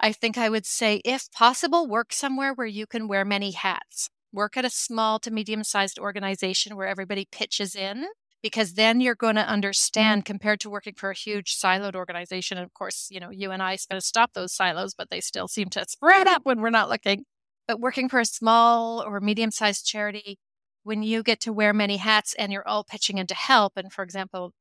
[0.00, 4.08] I think I would say, if possible, work somewhere where you can wear many hats.
[4.32, 8.06] Work at a small to medium sized organization where everybody pitches in,
[8.42, 9.50] because then you're going to mm-hmm.
[9.50, 12.56] understand compared to working for a huge siloed organization.
[12.56, 15.20] And of course, you know, you and I spent to stop those silos, but they
[15.20, 17.24] still seem to spread up when we're not looking.
[17.68, 20.38] But working for a small or medium sized charity,
[20.82, 23.92] when you get to wear many hats and you're all pitching in to help, and
[23.92, 24.54] for example,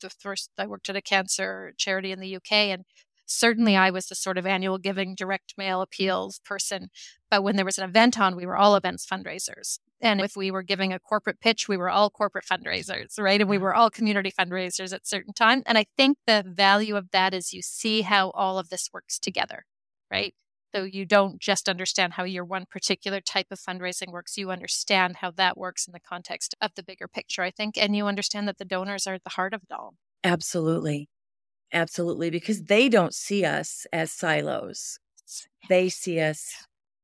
[0.00, 2.84] the first I worked at a cancer charity in the UK, and
[3.26, 6.90] certainly I was the sort of annual giving direct mail appeals person.
[7.30, 9.78] But when there was an event on, we were all events fundraisers.
[10.00, 13.40] And if we were giving a corporate pitch, we were all corporate fundraisers, right?
[13.40, 15.62] And we were all community fundraisers at certain times.
[15.66, 19.18] And I think the value of that is you see how all of this works
[19.18, 19.64] together,
[20.10, 20.34] right?
[20.74, 25.16] So you don't just understand how your one particular type of fundraising works, you understand
[25.16, 27.76] how that works in the context of the bigger picture, I think.
[27.78, 29.94] And you understand that the donors are at the heart of it all.
[30.24, 31.08] Absolutely.
[31.72, 32.30] Absolutely.
[32.30, 34.98] Because they don't see us as silos.
[35.68, 36.54] They see us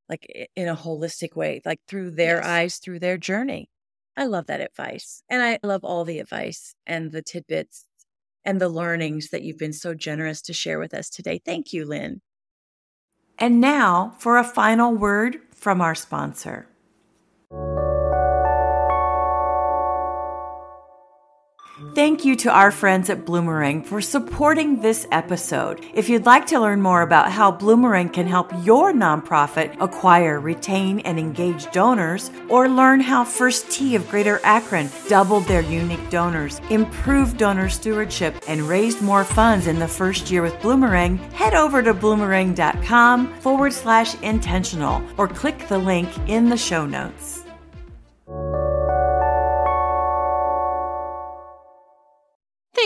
[0.09, 2.45] like in a holistic way, like through their Yes.
[2.45, 3.71] eyes, through their journey.
[4.17, 5.23] I love that advice.
[5.31, 7.87] And I love all the advice and the tidbits
[8.45, 11.41] and the learnings that you've been so generous to share with us today.
[11.45, 12.23] Thank you, Lynne.
[13.39, 16.67] And now for a final word from our sponsor.
[21.99, 25.85] Thank you to our friends at Bloomerang for supporting this episode.
[25.93, 31.01] If you'd like to learn more about how Bloomerang can help your nonprofit acquire, retain,
[31.01, 36.61] and engage donors, or learn how First Tee of Greater Akron doubled their unique donors,
[36.71, 41.83] improved donor stewardship, and raised more funds in the first year with Bloomerang, head over
[41.83, 47.43] to bloomerang.com forward slash intentional or click the link in the show notes.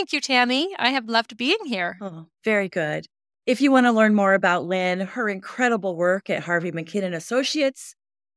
[0.03, 0.75] Thank you, Tammy.
[0.77, 1.97] I have loved being here.
[2.01, 3.05] Oh, very good.
[3.45, 7.95] If you want to learn more about Lynne, her incredible work at Harvey McKinnon Associates,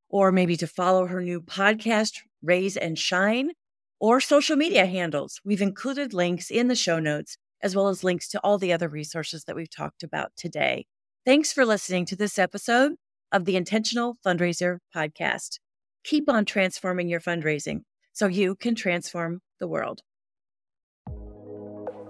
[0.09, 3.51] or maybe to follow her new podcast, Raise and Shine,
[3.99, 8.29] or social media handles, we've included links in the show notes, as well as links
[8.29, 10.87] to all the other resources that we've talked about today.
[11.25, 12.93] Thanks for listening to this episode
[13.33, 15.59] of the Intentional Fundraiser Podcast.
[16.05, 17.81] Keep on transforming your fundraising
[18.13, 20.03] so you can transform the world.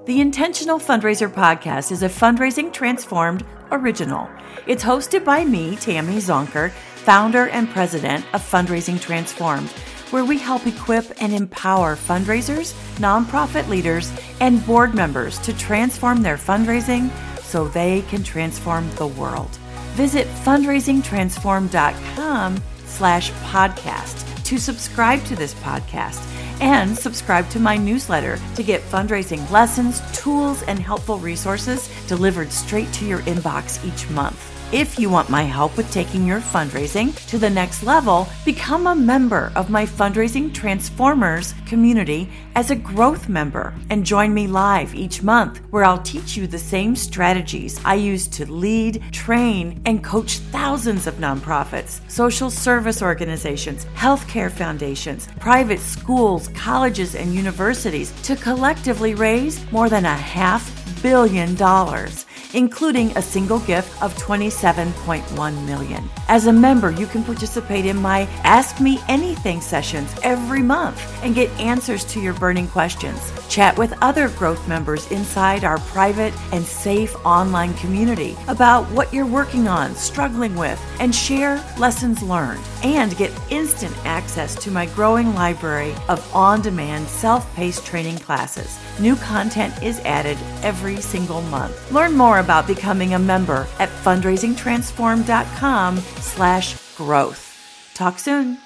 [0.06, 4.30] The Intentional Fundraiser Podcast is a Fundraising Transformed original.
[4.68, 9.68] It's hosted by me, Tammy Zonker, founder and president of Fundraising Transformed,
[10.12, 16.36] where we help equip and empower fundraisers, nonprofit leaders, and board members to transform their
[16.36, 19.50] fundraising so they can transform the world.
[19.96, 26.24] Visit fundraisingtransform.com slash podcast to subscribe to this podcast
[26.60, 32.92] and subscribe to my newsletter to get fundraising lessons, tools, and helpful resources delivered straight
[32.92, 34.55] to your inbox each month.
[34.72, 38.96] If you want my help with taking your fundraising to the next level, become a
[38.96, 45.22] member of my Fundraising Transformers community as a growth member and join me live each
[45.22, 50.38] month where I'll teach you the same strategies I use to lead, train, and coach
[50.38, 59.14] thousands of nonprofits, social service organizations, healthcare foundations, private schools, colleges, and universities to collectively
[59.14, 66.08] raise more than a half billion dollars including a single gift of 27.1 million.
[66.28, 71.34] As a member, you can participate in my Ask Me Anything sessions every month and
[71.34, 73.32] get answers to your burning questions.
[73.48, 79.26] Chat with other growth members inside our private and safe online community about what you're
[79.26, 82.62] working on, struggling with, and share lessons learned.
[82.82, 88.78] And get instant access to my growing library of on demand self paced training classes.
[89.00, 91.92] New content is added every single month.
[91.92, 97.92] Learn more about becoming a member at fundraisingtransform.com slash growth.
[97.94, 98.58] Talk soon.